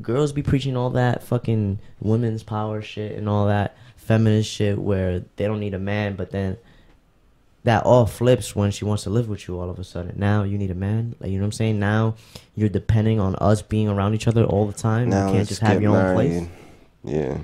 girls 0.03 0.33
be 0.33 0.43
preaching 0.43 0.77
all 0.77 0.91
that 0.91 1.23
fucking 1.23 1.79
women's 2.01 2.43
power 2.43 2.83
shit 2.83 3.17
and 3.17 3.29
all 3.29 3.47
that 3.47 3.77
feminist 3.97 4.51
shit 4.51 4.79
where 4.79 5.21
they 5.37 5.47
don't 5.47 5.61
need 5.61 5.75
a 5.75 5.79
man, 5.79 6.15
but 6.17 6.31
then 6.31 6.57
that 7.65 7.85
all 7.85 8.07
flips 8.07 8.55
when 8.55 8.71
she 8.71 8.85
wants 8.85 9.03
to 9.05 9.11
live 9.11 9.29
with 9.29 9.49
you 9.49 9.59
all 9.59 9.69
of 9.71 9.79
a 9.79 9.85
sudden. 9.85 10.15
Now 10.17 10.43
you 10.45 10.57
need 10.57 10.71
a 10.71 10.75
man. 10.75 11.17
Like 11.19 11.31
you 11.31 11.39
know 11.39 11.43
what 11.43 11.49
I'm 11.49 11.53
saying? 11.53 11.79
Now 11.79 12.15
you're 12.55 12.69
depending 12.69 13.19
on 13.19 13.35
us 13.37 13.63
being 13.63 13.89
around 13.89 14.15
each 14.15 14.29
other 14.29 14.45
all 14.45 14.67
the 14.67 14.73
time. 14.73 15.09
Now 15.09 15.29
you 15.29 15.33
can't 15.35 15.49
just 15.49 15.61
have 15.63 15.75
get 15.75 15.83
your 15.83 15.97
own 15.97 16.15
place. 16.15 16.33
married. 16.33 16.51
Yeah. 17.05 17.39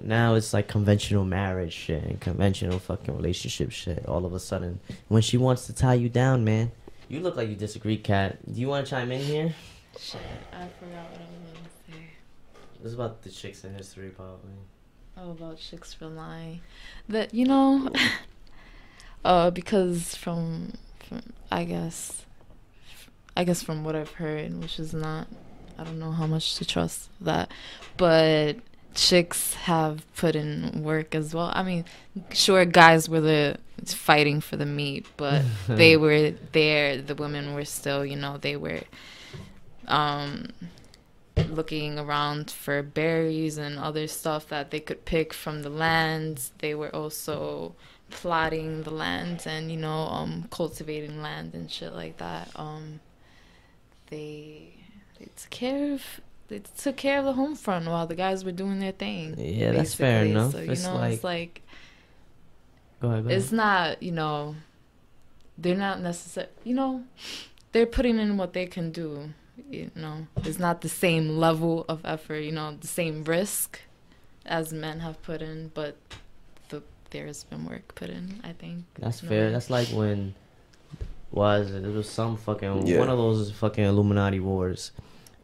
Now 0.00 0.34
it's 0.34 0.52
like 0.52 0.68
conventional 0.68 1.24
marriage 1.24 1.72
shit 1.72 2.04
and 2.04 2.20
conventional 2.20 2.78
fucking 2.78 3.16
relationship 3.16 3.70
shit 3.70 4.04
all 4.06 4.26
of 4.26 4.34
a 4.34 4.40
sudden. 4.40 4.80
When 5.08 5.22
she 5.22 5.36
wants 5.38 5.66
to 5.66 5.72
tie 5.72 5.94
you 5.94 6.08
down, 6.08 6.44
man. 6.44 6.72
You 7.08 7.20
look 7.20 7.36
like 7.36 7.48
you 7.48 7.54
disagree, 7.54 7.96
Kat. 7.96 8.38
Do 8.52 8.60
you 8.60 8.68
want 8.68 8.86
to 8.86 8.90
chime 8.90 9.12
in 9.12 9.20
here? 9.20 9.54
Shit, 9.98 10.20
I 10.52 10.66
forgot 10.78 11.10
what 11.10 11.20
I 11.20 11.24
was 11.42 11.52
gonna 11.52 11.68
say. 11.88 12.04
This 12.80 12.88
is 12.88 12.94
about 12.94 13.22
the 13.22 13.30
chicks 13.30 13.64
in 13.64 13.74
history, 13.74 14.10
probably. 14.10 14.50
Oh, 15.16 15.30
about 15.30 15.58
chicks 15.58 15.94
for 15.94 16.08
relying. 16.08 16.60
That 17.08 17.32
you 17.32 17.46
know, 17.46 17.88
uh, 19.24 19.50
because 19.50 20.14
from, 20.14 20.74
from 21.00 21.22
I 21.50 21.64
guess, 21.64 22.24
I 23.36 23.44
guess 23.44 23.62
from 23.62 23.84
what 23.84 23.96
I've 23.96 24.12
heard, 24.12 24.60
which 24.60 24.78
is 24.78 24.92
not, 24.92 25.26
I 25.78 25.84
don't 25.84 25.98
know 25.98 26.12
how 26.12 26.26
much 26.26 26.56
to 26.56 26.64
trust 26.64 27.08
that, 27.20 27.50
but 27.96 28.56
chicks 28.94 29.54
have 29.54 30.04
put 30.14 30.36
in 30.36 30.82
work 30.82 31.14
as 31.14 31.34
well. 31.34 31.50
I 31.54 31.62
mean, 31.62 31.84
sure, 32.32 32.64
guys 32.64 33.08
were 33.08 33.20
the 33.20 33.58
fighting 33.84 34.40
for 34.40 34.56
the 34.56 34.66
meat, 34.66 35.06
but 35.16 35.42
they 35.68 35.96
were 35.96 36.32
there. 36.52 37.00
The 37.00 37.14
women 37.14 37.54
were 37.54 37.64
still, 37.64 38.04
you 38.04 38.16
know, 38.16 38.38
they 38.38 38.56
were, 38.56 38.82
um 39.86 40.48
looking 41.48 41.98
around 41.98 42.50
for 42.50 42.82
berries 42.82 43.58
and 43.58 43.78
other 43.78 44.06
stuff 44.06 44.48
that 44.48 44.70
they 44.70 44.80
could 44.80 45.04
pick 45.04 45.32
from 45.32 45.62
the 45.62 45.70
lands. 45.70 46.52
They 46.58 46.74
were 46.74 46.94
also 46.94 47.74
plotting 48.14 48.82
the 48.84 48.90
land 48.90 49.42
and 49.46 49.70
you 49.70 49.76
know 49.76 50.06
um 50.18 50.46
cultivating 50.50 51.20
land 51.20 51.52
and 51.54 51.70
shit 51.70 51.92
like 51.92 52.16
that. 52.18 52.48
Um 52.56 53.00
they 54.10 54.74
they 55.18 55.26
took 55.36 55.50
care 55.50 55.92
of 55.94 56.02
they 56.48 56.60
took 56.76 56.96
care 56.96 57.18
of 57.18 57.24
the 57.24 57.32
home 57.34 57.54
front 57.56 57.86
while 57.86 58.06
the 58.06 58.14
guys 58.14 58.44
were 58.44 58.52
doing 58.52 58.78
their 58.80 58.92
thing. 58.92 59.34
Yeah, 59.38 59.72
that's 59.72 59.94
fair 59.94 60.24
enough. 60.24 60.52
So 60.52 60.60
you 60.60 60.72
It's 60.72 60.84
know, 60.84 60.96
like- 60.96 61.14
it's 61.14 61.24
like 61.24 61.62
Go 63.00 63.10
ahead, 63.10 63.24
go 63.24 63.28
ahead. 63.28 63.38
it's 63.42 63.52
not 63.52 64.02
you 64.02 64.12
know 64.12 64.54
they're 65.58 65.76
not 65.76 66.00
necessary 66.00 66.48
you 66.64 66.74
know 66.74 67.04
they're 67.72 67.86
putting 67.86 68.18
in 68.18 68.36
what 68.38 68.54
they 68.54 68.66
can 68.66 68.90
do 68.92 69.30
you 69.70 69.90
know 69.94 70.26
it's 70.42 70.58
not 70.58 70.80
the 70.80 70.88
same 70.88 71.36
level 71.36 71.84
of 71.88 72.00
effort 72.04 72.38
you 72.38 72.50
know 72.52 72.76
the 72.80 72.86
same 72.86 73.22
risk 73.24 73.80
as 74.46 74.72
men 74.72 75.00
have 75.00 75.20
put 75.22 75.42
in 75.42 75.70
but 75.74 75.96
there's 77.14 77.44
been 77.44 77.64
work 77.64 77.94
put 77.94 78.10
in 78.10 78.40
i 78.44 78.52
think 78.52 78.84
That's 78.98 79.20
in 79.22 79.26
a 79.26 79.30
fair. 79.30 79.44
way. 79.46 79.52
That's 79.52 79.70
like 79.70 79.88
when 79.88 80.34
was 81.30 81.70
it? 81.72 81.84
It 81.84 81.92
was 81.92 82.08
some 82.08 82.36
fucking 82.36 82.86
Yeah. 82.86 82.98
one 83.00 83.08
of 83.10 83.18
those 83.18 83.50
fucking 83.50 83.82
Illuminati 83.84 84.38
wars, 84.40 84.92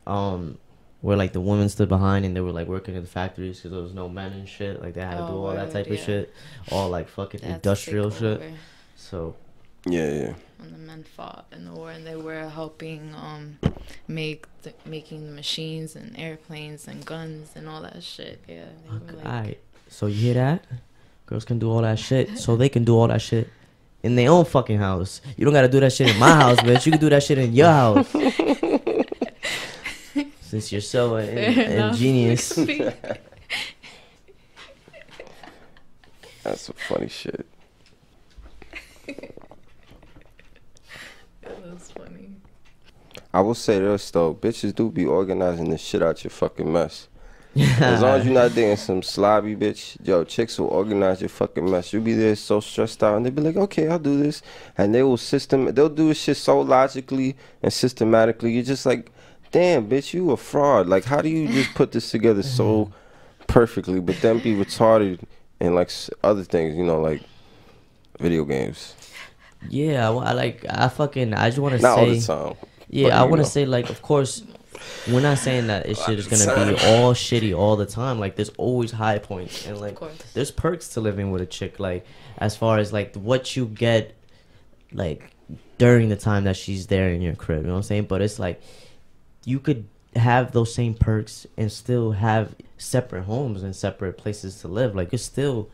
um, 0.06 0.58
where 1.00 1.16
like 1.16 1.32
the 1.32 1.40
women 1.40 1.68
stood 1.68 1.88
behind 1.88 2.24
and 2.24 2.32
they 2.36 2.40
were 2.40 2.52
like 2.60 2.68
working 2.68 2.94
in 2.94 3.02
the 3.02 3.08
factories 3.08 3.56
because 3.58 3.72
there 3.72 3.82
was 3.82 3.92
no 4.02 4.08
men 4.08 4.32
and 4.32 4.48
shit. 4.48 4.80
Like 4.82 4.94
they 4.94 5.00
had 5.00 5.16
to 5.16 5.24
Oh, 5.24 5.28
do 5.28 5.34
all 5.44 5.52
that 5.54 5.66
word, 5.66 5.72
type 5.72 5.86
of 5.90 5.98
shit, 5.98 6.32
all 6.70 6.88
like 6.90 7.08
fucking 7.08 7.40
They 7.40 7.48
had 7.48 7.62
to 7.62 7.68
industrial 7.68 8.10
shit. 8.10 8.22
over. 8.40 8.52
So 8.96 9.34
Yeah, 9.86 10.10
yeah. 10.22 10.34
when 10.60 10.70
the 10.72 10.78
men 10.78 11.02
fought 11.16 11.46
in 11.50 11.64
the 11.64 11.72
war 11.72 11.90
and 11.90 12.06
they 12.06 12.16
were 12.16 12.48
helping 12.48 13.12
um 13.16 13.58
make 14.06 14.46
the, 14.62 14.72
making 14.86 15.26
the 15.26 15.32
machines 15.32 15.96
and 15.96 16.16
airplanes 16.16 16.86
and 16.86 17.04
guns 17.04 17.50
and 17.56 17.68
all 17.68 17.82
that 17.82 18.02
shit. 18.04 18.36
Yeah. 18.46 18.66
They 19.06 19.12
like, 19.16 19.26
Alright, 19.26 19.60
so 19.88 20.06
you 20.06 20.14
hear 20.26 20.34
that? 20.34 20.64
Girls 21.30 21.44
can 21.44 21.60
do 21.60 21.70
all 21.70 21.82
that 21.82 22.00
shit, 22.00 22.36
so 22.36 22.56
they 22.56 22.68
can 22.68 22.82
do 22.82 22.98
all 22.98 23.06
that 23.06 23.22
shit 23.22 23.48
in 24.02 24.16
their 24.16 24.32
own 24.32 24.44
fucking 24.44 24.78
house. 24.78 25.20
You 25.36 25.44
don't 25.44 25.54
gotta 25.54 25.68
do 25.68 25.78
that 25.78 25.92
shit 25.92 26.10
in 26.10 26.18
my 26.18 26.34
house, 26.34 26.58
bitch. 26.58 26.86
You 26.86 26.92
can 26.92 27.00
do 27.00 27.08
that 27.08 27.22
shit 27.22 27.38
in 27.38 27.54
your 27.54 27.70
house. 27.70 28.10
Since 30.40 30.72
you're 30.72 30.80
so 30.80 31.18
in- 31.18 31.56
ingenious. 31.70 32.52
That's 36.42 36.62
some 36.62 36.74
funny 36.88 37.08
shit. 37.08 37.46
That 41.42 41.72
was 41.72 41.92
funny. 41.92 42.30
I 43.32 43.40
will 43.40 43.54
say 43.54 43.78
this 43.78 44.10
though, 44.10 44.34
bitches 44.34 44.74
do 44.74 44.90
be 44.90 45.06
organizing 45.06 45.70
the 45.70 45.78
shit 45.78 46.02
out 46.02 46.24
your 46.24 46.32
fucking 46.32 46.72
mess. 46.72 47.06
As 47.56 48.02
long 48.02 48.20
as 48.20 48.24
you're 48.24 48.34
not 48.34 48.54
dating 48.54 48.76
some 48.76 49.00
slobby 49.00 49.56
bitch, 49.56 49.96
yo, 50.06 50.24
chicks 50.24 50.58
will 50.58 50.68
organize 50.68 51.20
your 51.20 51.28
fucking 51.28 51.68
mess. 51.68 51.92
You'll 51.92 52.02
be 52.02 52.14
there 52.14 52.36
so 52.36 52.60
stressed 52.60 53.02
out, 53.02 53.16
and 53.16 53.26
they'll 53.26 53.32
be 53.32 53.42
like, 53.42 53.56
okay, 53.56 53.88
I'll 53.88 53.98
do 53.98 54.22
this, 54.22 54.42
and 54.78 54.94
they 54.94 55.02
will 55.02 55.16
system, 55.16 55.66
they'll 55.74 55.88
do 55.88 56.08
this 56.08 56.20
shit 56.20 56.36
so 56.36 56.60
logically 56.60 57.36
and 57.62 57.72
systematically. 57.72 58.52
You're 58.52 58.62
just 58.62 58.86
like, 58.86 59.10
damn, 59.50 59.88
bitch, 59.88 60.14
you 60.14 60.30
a 60.30 60.36
fraud. 60.36 60.86
Like, 60.86 61.04
how 61.04 61.20
do 61.20 61.28
you 61.28 61.48
just 61.48 61.74
put 61.74 61.92
this 61.92 62.10
together 62.10 62.42
so 62.42 62.92
perfectly, 63.50 64.00
but 64.00 64.20
then 64.20 64.38
be 64.38 64.54
retarded 64.54 65.20
in 65.60 65.74
like 65.74 65.90
other 66.22 66.44
things, 66.44 66.76
you 66.76 66.84
know, 66.84 67.00
like 67.00 67.22
video 68.18 68.44
games. 68.44 68.94
Yeah, 69.68 70.08
I, 70.08 70.12
I 70.12 70.32
like. 70.32 70.64
I 70.68 70.88
fucking. 70.88 71.34
I 71.34 71.48
just 71.48 71.58
want 71.58 71.76
to 71.76 71.82
Not 71.82 71.98
all 71.98 72.06
the 72.06 72.20
say. 72.20 72.26
time. 72.34 72.54
Yeah, 72.88 73.20
I 73.20 73.24
want 73.24 73.44
to 73.44 73.48
say 73.48 73.66
like, 73.66 73.90
of 73.90 74.02
course, 74.02 74.42
we're 75.08 75.20
not 75.20 75.38
saying 75.38 75.68
that 75.68 75.86
it 75.86 75.96
shit 75.96 76.18
is 76.18 76.26
gonna 76.26 76.72
be 76.72 76.78
all 76.86 77.14
shitty 77.14 77.56
all 77.56 77.76
the 77.76 77.86
time. 77.86 78.18
Like, 78.18 78.36
there's 78.36 78.50
always 78.50 78.90
high 78.90 79.18
points, 79.18 79.66
and 79.66 79.80
like, 79.80 79.98
there's 80.34 80.50
perks 80.50 80.88
to 80.90 81.00
living 81.00 81.30
with 81.30 81.42
a 81.42 81.46
chick. 81.46 81.78
Like, 81.80 82.06
as 82.38 82.56
far 82.56 82.78
as 82.78 82.92
like 82.92 83.14
what 83.16 83.56
you 83.56 83.66
get, 83.66 84.14
like 84.92 85.30
during 85.78 86.08
the 86.08 86.16
time 86.16 86.44
that 86.44 86.56
she's 86.56 86.86
there 86.88 87.10
in 87.10 87.22
your 87.22 87.34
crib. 87.34 87.62
You 87.62 87.68
know 87.68 87.72
what 87.72 87.78
I'm 87.78 87.82
saying? 87.84 88.04
But 88.04 88.22
it's 88.22 88.38
like 88.38 88.60
you 89.44 89.58
could 89.58 89.86
have 90.16 90.52
those 90.52 90.74
same 90.74 90.94
perks 90.94 91.46
and 91.56 91.70
still 91.70 92.12
have 92.12 92.54
separate 92.76 93.22
homes 93.22 93.62
and 93.62 93.74
separate 93.74 94.18
places 94.18 94.60
to 94.60 94.68
live. 94.68 94.94
Like, 94.94 95.12
you 95.12 95.18
still 95.18 95.70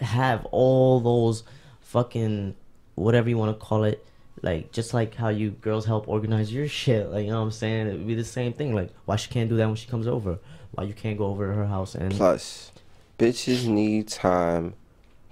have 0.00 0.44
all 0.46 1.00
those 1.00 1.42
fucking 1.80 2.54
whatever 2.94 3.28
you 3.28 3.38
want 3.38 3.58
to 3.58 3.64
call 3.64 3.84
it 3.84 4.04
like 4.42 4.72
just 4.72 4.94
like 4.94 5.14
how 5.14 5.28
you 5.28 5.50
girls 5.50 5.84
help 5.84 6.08
organize 6.08 6.52
your 6.52 6.68
shit. 6.68 7.08
Like 7.10 7.24
you 7.24 7.30
know 7.30 7.40
what 7.40 7.46
i'm 7.46 7.50
saying? 7.50 7.86
It 7.88 7.92
would 7.92 8.06
be 8.06 8.14
the 8.14 8.24
same 8.24 8.52
thing. 8.52 8.74
Like 8.74 8.90
why 9.04 9.16
she 9.16 9.30
can't 9.30 9.48
do 9.48 9.56
that 9.56 9.66
when 9.66 9.76
she 9.76 9.88
comes 9.88 10.06
over? 10.06 10.38
Why 10.72 10.84
you 10.84 10.94
can't 10.94 11.18
go 11.18 11.26
over 11.26 11.48
to 11.48 11.54
her 11.54 11.66
house 11.66 11.94
and 11.94 12.12
Plus, 12.12 12.72
bitches 13.18 13.66
need 13.66 14.08
time 14.08 14.74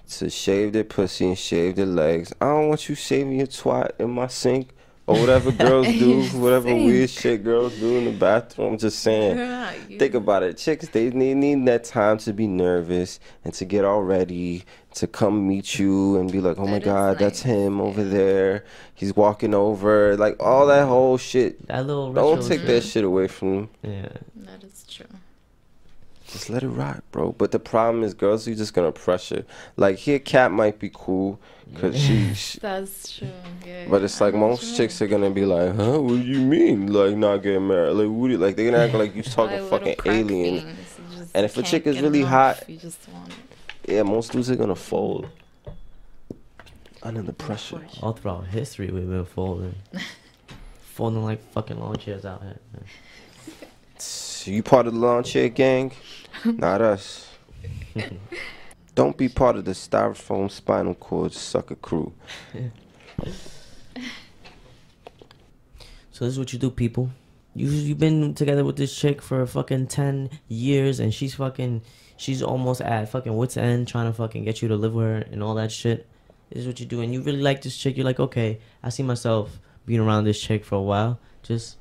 to 0.08 0.30
shave 0.30 0.72
their 0.72 0.84
pussy 0.84 1.26
and 1.26 1.38
shave 1.38 1.76
their 1.76 1.86
legs. 1.86 2.32
I 2.40 2.46
don't 2.46 2.68
want 2.68 2.88
you 2.88 2.94
shaving 2.94 3.38
your 3.38 3.46
twat 3.46 3.92
in 3.98 4.10
my 4.10 4.26
sink 4.26 4.70
or 5.08 5.18
whatever 5.18 5.50
girls 5.50 5.86
do, 5.86 6.22
whatever 6.38 6.74
weird 6.74 7.08
shit 7.08 7.42
girls 7.42 7.74
do 7.78 7.96
in 7.96 8.04
the 8.04 8.12
bathroom. 8.12 8.72
I'm 8.74 8.78
just 8.78 8.98
saying. 9.00 9.38
Yeah, 9.38 9.72
you- 9.88 9.98
Think 9.98 10.14
about 10.14 10.42
it. 10.42 10.58
Chicks, 10.58 10.86
they 10.88 11.08
need, 11.10 11.38
need 11.38 11.66
that 11.66 11.84
time 11.84 12.18
to 12.18 12.32
be 12.32 12.46
nervous 12.46 13.18
and 13.44 13.54
to 13.54 13.64
get 13.64 13.84
all 13.84 14.02
ready, 14.02 14.64
to 14.94 15.06
come 15.06 15.48
meet 15.48 15.78
you 15.78 16.18
and 16.18 16.30
be 16.30 16.40
like, 16.40 16.58
oh 16.58 16.66
my 16.66 16.72
That 16.72 16.82
is 16.82 16.84
God, 16.84 17.18
that's 17.18 17.44
nice, 17.44 17.54
him 17.54 17.80
over 17.80 18.04
there. 18.04 18.64
He's 18.94 19.16
walking 19.16 19.54
over. 19.54 20.16
Like, 20.16 20.36
all 20.42 20.66
that 20.66 20.86
whole 20.86 21.16
shit. 21.16 21.66
that 21.68 21.86
little 21.86 22.12
Don't 22.12 22.42
take 22.46 22.60
shit. 22.60 22.66
that 22.66 22.82
shit 22.84 23.04
away 23.04 23.28
from 23.28 23.48
them. 23.54 23.68
yeah 23.82 23.92
That 24.02 24.12
is 24.12 24.20
true. 24.34 24.37
Just 26.28 26.50
let 26.50 26.62
it 26.62 26.68
rock, 26.68 27.02
bro. 27.10 27.32
But 27.32 27.52
the 27.52 27.58
problem 27.58 28.04
is, 28.04 28.12
girls 28.14 28.46
are 28.46 28.54
just 28.54 28.74
gonna 28.74 28.92
pressure. 28.92 29.44
Like 29.76 29.96
here, 29.96 30.18
Kat 30.18 30.52
might 30.52 30.78
be 30.78 30.90
cool 30.92 31.40
because 31.72 31.98
she, 31.98 32.34
she- 32.34 32.58
That's 32.62 33.16
true. 33.16 33.28
Yeah. 33.66 33.86
But 33.88 34.02
it's 34.02 34.20
I 34.20 34.26
like 34.26 34.34
know 34.34 34.40
what 34.40 34.48
most 34.50 34.70
you 34.72 34.76
chicks 34.76 35.00
are 35.00 35.06
gonna 35.06 35.30
be 35.30 35.46
like, 35.46 35.74
huh? 35.74 36.00
What 36.00 36.16
do 36.16 36.22
you 36.22 36.40
mean, 36.40 36.92
like 36.92 37.16
not 37.16 37.38
getting 37.38 37.66
married? 37.66 37.92
Like, 37.92 38.08
what 38.08 38.26
do 38.26 38.32
you, 38.32 38.38
like 38.38 38.56
they're 38.56 38.70
gonna 38.70 38.84
act 38.84 38.94
like 38.94 39.14
you're 39.14 39.24
talking 39.38 39.60
Like 39.70 39.70
fucking 39.70 39.96
alien. 40.04 40.60
things, 40.60 40.98
you 41.12 41.18
just 41.18 41.34
And 41.34 41.44
if 41.46 41.56
a 41.56 41.62
chick 41.62 41.86
is 41.86 42.00
really 42.02 42.20
enough, 42.20 42.58
hot- 42.58 42.68
you 42.68 42.76
just 42.76 43.08
want 43.08 43.30
it. 43.30 43.92
Yeah, 43.94 44.02
most 44.02 44.32
dudes 44.32 44.50
are 44.50 44.56
gonna 44.56 44.74
fold 44.76 45.28
under 47.02 47.22
the 47.22 47.32
pressure. 47.32 47.80
all 48.02 48.12
throughout 48.12 48.46
history 48.48 48.90
we've 48.90 49.08
been 49.08 49.24
folding 49.24 49.74
folding 50.82 51.22
like 51.24 51.40
fucking 51.52 51.78
lawn 51.78 51.96
chairs 51.96 52.24
out 52.26 52.42
here 52.42 52.58
man. 52.74 52.84
So 54.38 54.52
you 54.52 54.62
part 54.62 54.86
of 54.86 54.94
the 54.94 55.00
lawn 55.00 55.24
chair 55.24 55.48
gang? 55.48 55.90
Not 56.44 56.80
us. 56.80 57.28
Don't 58.94 59.16
be 59.16 59.28
part 59.28 59.56
of 59.56 59.64
the 59.64 59.72
styrofoam 59.72 60.48
spinal 60.48 60.94
cord 60.94 61.32
sucker 61.32 61.74
crew. 61.74 62.12
So 66.12 66.24
this 66.24 66.34
is 66.34 66.38
what 66.38 66.52
you 66.52 66.58
do, 66.60 66.70
people. 66.70 67.10
You 67.56 67.68
you've 67.68 67.98
been 67.98 68.32
together 68.32 68.64
with 68.64 68.76
this 68.76 68.96
chick 68.96 69.20
for 69.20 69.44
fucking 69.44 69.88
ten 69.88 70.30
years, 70.46 71.00
and 71.00 71.12
she's 71.12 71.34
fucking 71.34 71.82
she's 72.16 72.40
almost 72.40 72.80
at 72.80 73.08
fucking 73.08 73.36
wits 73.36 73.56
end, 73.56 73.88
trying 73.88 74.06
to 74.06 74.12
fucking 74.12 74.44
get 74.44 74.62
you 74.62 74.68
to 74.68 74.76
live 74.76 74.94
with 74.94 75.04
her 75.04 75.16
and 75.32 75.42
all 75.42 75.56
that 75.56 75.72
shit. 75.72 76.06
This 76.50 76.60
is 76.60 76.68
what 76.68 76.78
you 76.78 76.86
do, 76.86 77.00
and 77.00 77.12
you 77.12 77.22
really 77.22 77.42
like 77.42 77.62
this 77.62 77.76
chick. 77.76 77.96
You're 77.96 78.06
like, 78.06 78.20
okay, 78.20 78.60
I 78.84 78.90
see 78.90 79.02
myself 79.02 79.58
being 79.84 79.98
around 79.98 80.24
this 80.24 80.40
chick 80.40 80.64
for 80.64 80.76
a 80.76 80.82
while. 80.82 81.18
Just 81.42 81.76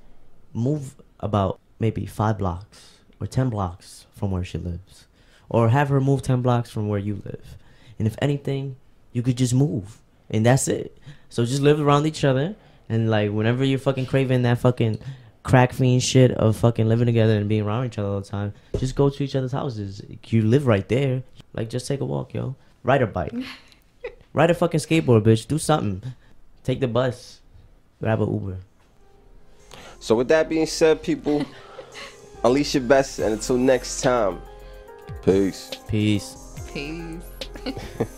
move 0.54 0.96
about 1.20 1.60
maybe 1.80 2.06
five 2.06 2.38
blocks 2.38 2.98
or 3.20 3.28
ten 3.28 3.50
blocks 3.50 4.06
from 4.16 4.32
where 4.32 4.44
she 4.44 4.58
lives, 4.58 5.08
or 5.50 5.70
have 5.70 5.90
her 5.90 6.02
move 6.02 6.22
ten 6.22 6.42
blocks 6.42 6.70
from 6.70 6.88
where 6.88 7.00
you 7.00 7.22
live. 7.26 7.58
And 8.00 8.08
if 8.08 8.16
anything, 8.22 8.76
you 9.12 9.22
could 9.22 9.38
just 9.38 9.54
move, 9.54 9.98
and 10.30 10.46
that's 10.46 10.68
it. 10.68 10.98
So 11.30 11.46
just 11.46 11.62
live 11.62 11.80
around 11.80 12.06
each 12.06 12.24
other, 12.24 12.56
and 12.90 13.10
like 13.10 13.32
whenever 13.32 13.63
you're 13.63 13.80
fucking 13.80 14.06
craving 14.06 14.44
that 14.44 14.60
fucking 14.60 15.00
crack 15.44 15.72
fiend 15.72 16.04
shit 16.04 16.32
of 16.32 16.58
fucking 16.58 16.88
living 16.88 17.06
together 17.06 17.38
and 17.38 17.48
being 17.48 17.62
around 17.62 17.86
each 17.86 17.98
other 17.98 18.10
all 18.10 18.20
the 18.20 18.28
time, 18.28 18.54
just 18.78 18.96
go 18.96 19.10
to 19.10 19.24
each 19.24 19.36
other's 19.36 19.54
houses. 19.54 20.02
You 20.28 20.42
live 20.42 20.68
right 20.68 20.88
there. 20.88 21.24
Like 21.54 21.70
just 21.70 21.88
take 21.88 22.02
a 22.02 22.06
walk, 22.06 22.34
yo. 22.34 22.56
Ride 22.84 23.02
a 23.02 23.08
bike. 23.08 23.34
Ride 24.34 24.52
a 24.52 24.54
fucking 24.54 24.80
skateboard, 24.80 25.24
bitch. 25.24 25.48
Do 25.48 25.58
something. 25.58 26.13
Take 26.63 26.82
the 26.82 26.88
bus. 26.88 27.40
Grab 28.00 28.22
a 28.22 28.26
Uber. 28.26 28.58
So 30.00 30.16
with 30.16 30.28
that 30.28 30.50
being 30.50 30.68
said, 30.68 31.02
people, 31.02 31.46
unleash 32.43 32.76
your 32.76 32.84
best, 32.84 33.19
and 33.19 33.34
until 33.34 33.58
next 33.58 34.02
time, 34.02 34.41
peace. 35.23 35.71
Peace. 35.88 36.36
Peace. 36.73 37.23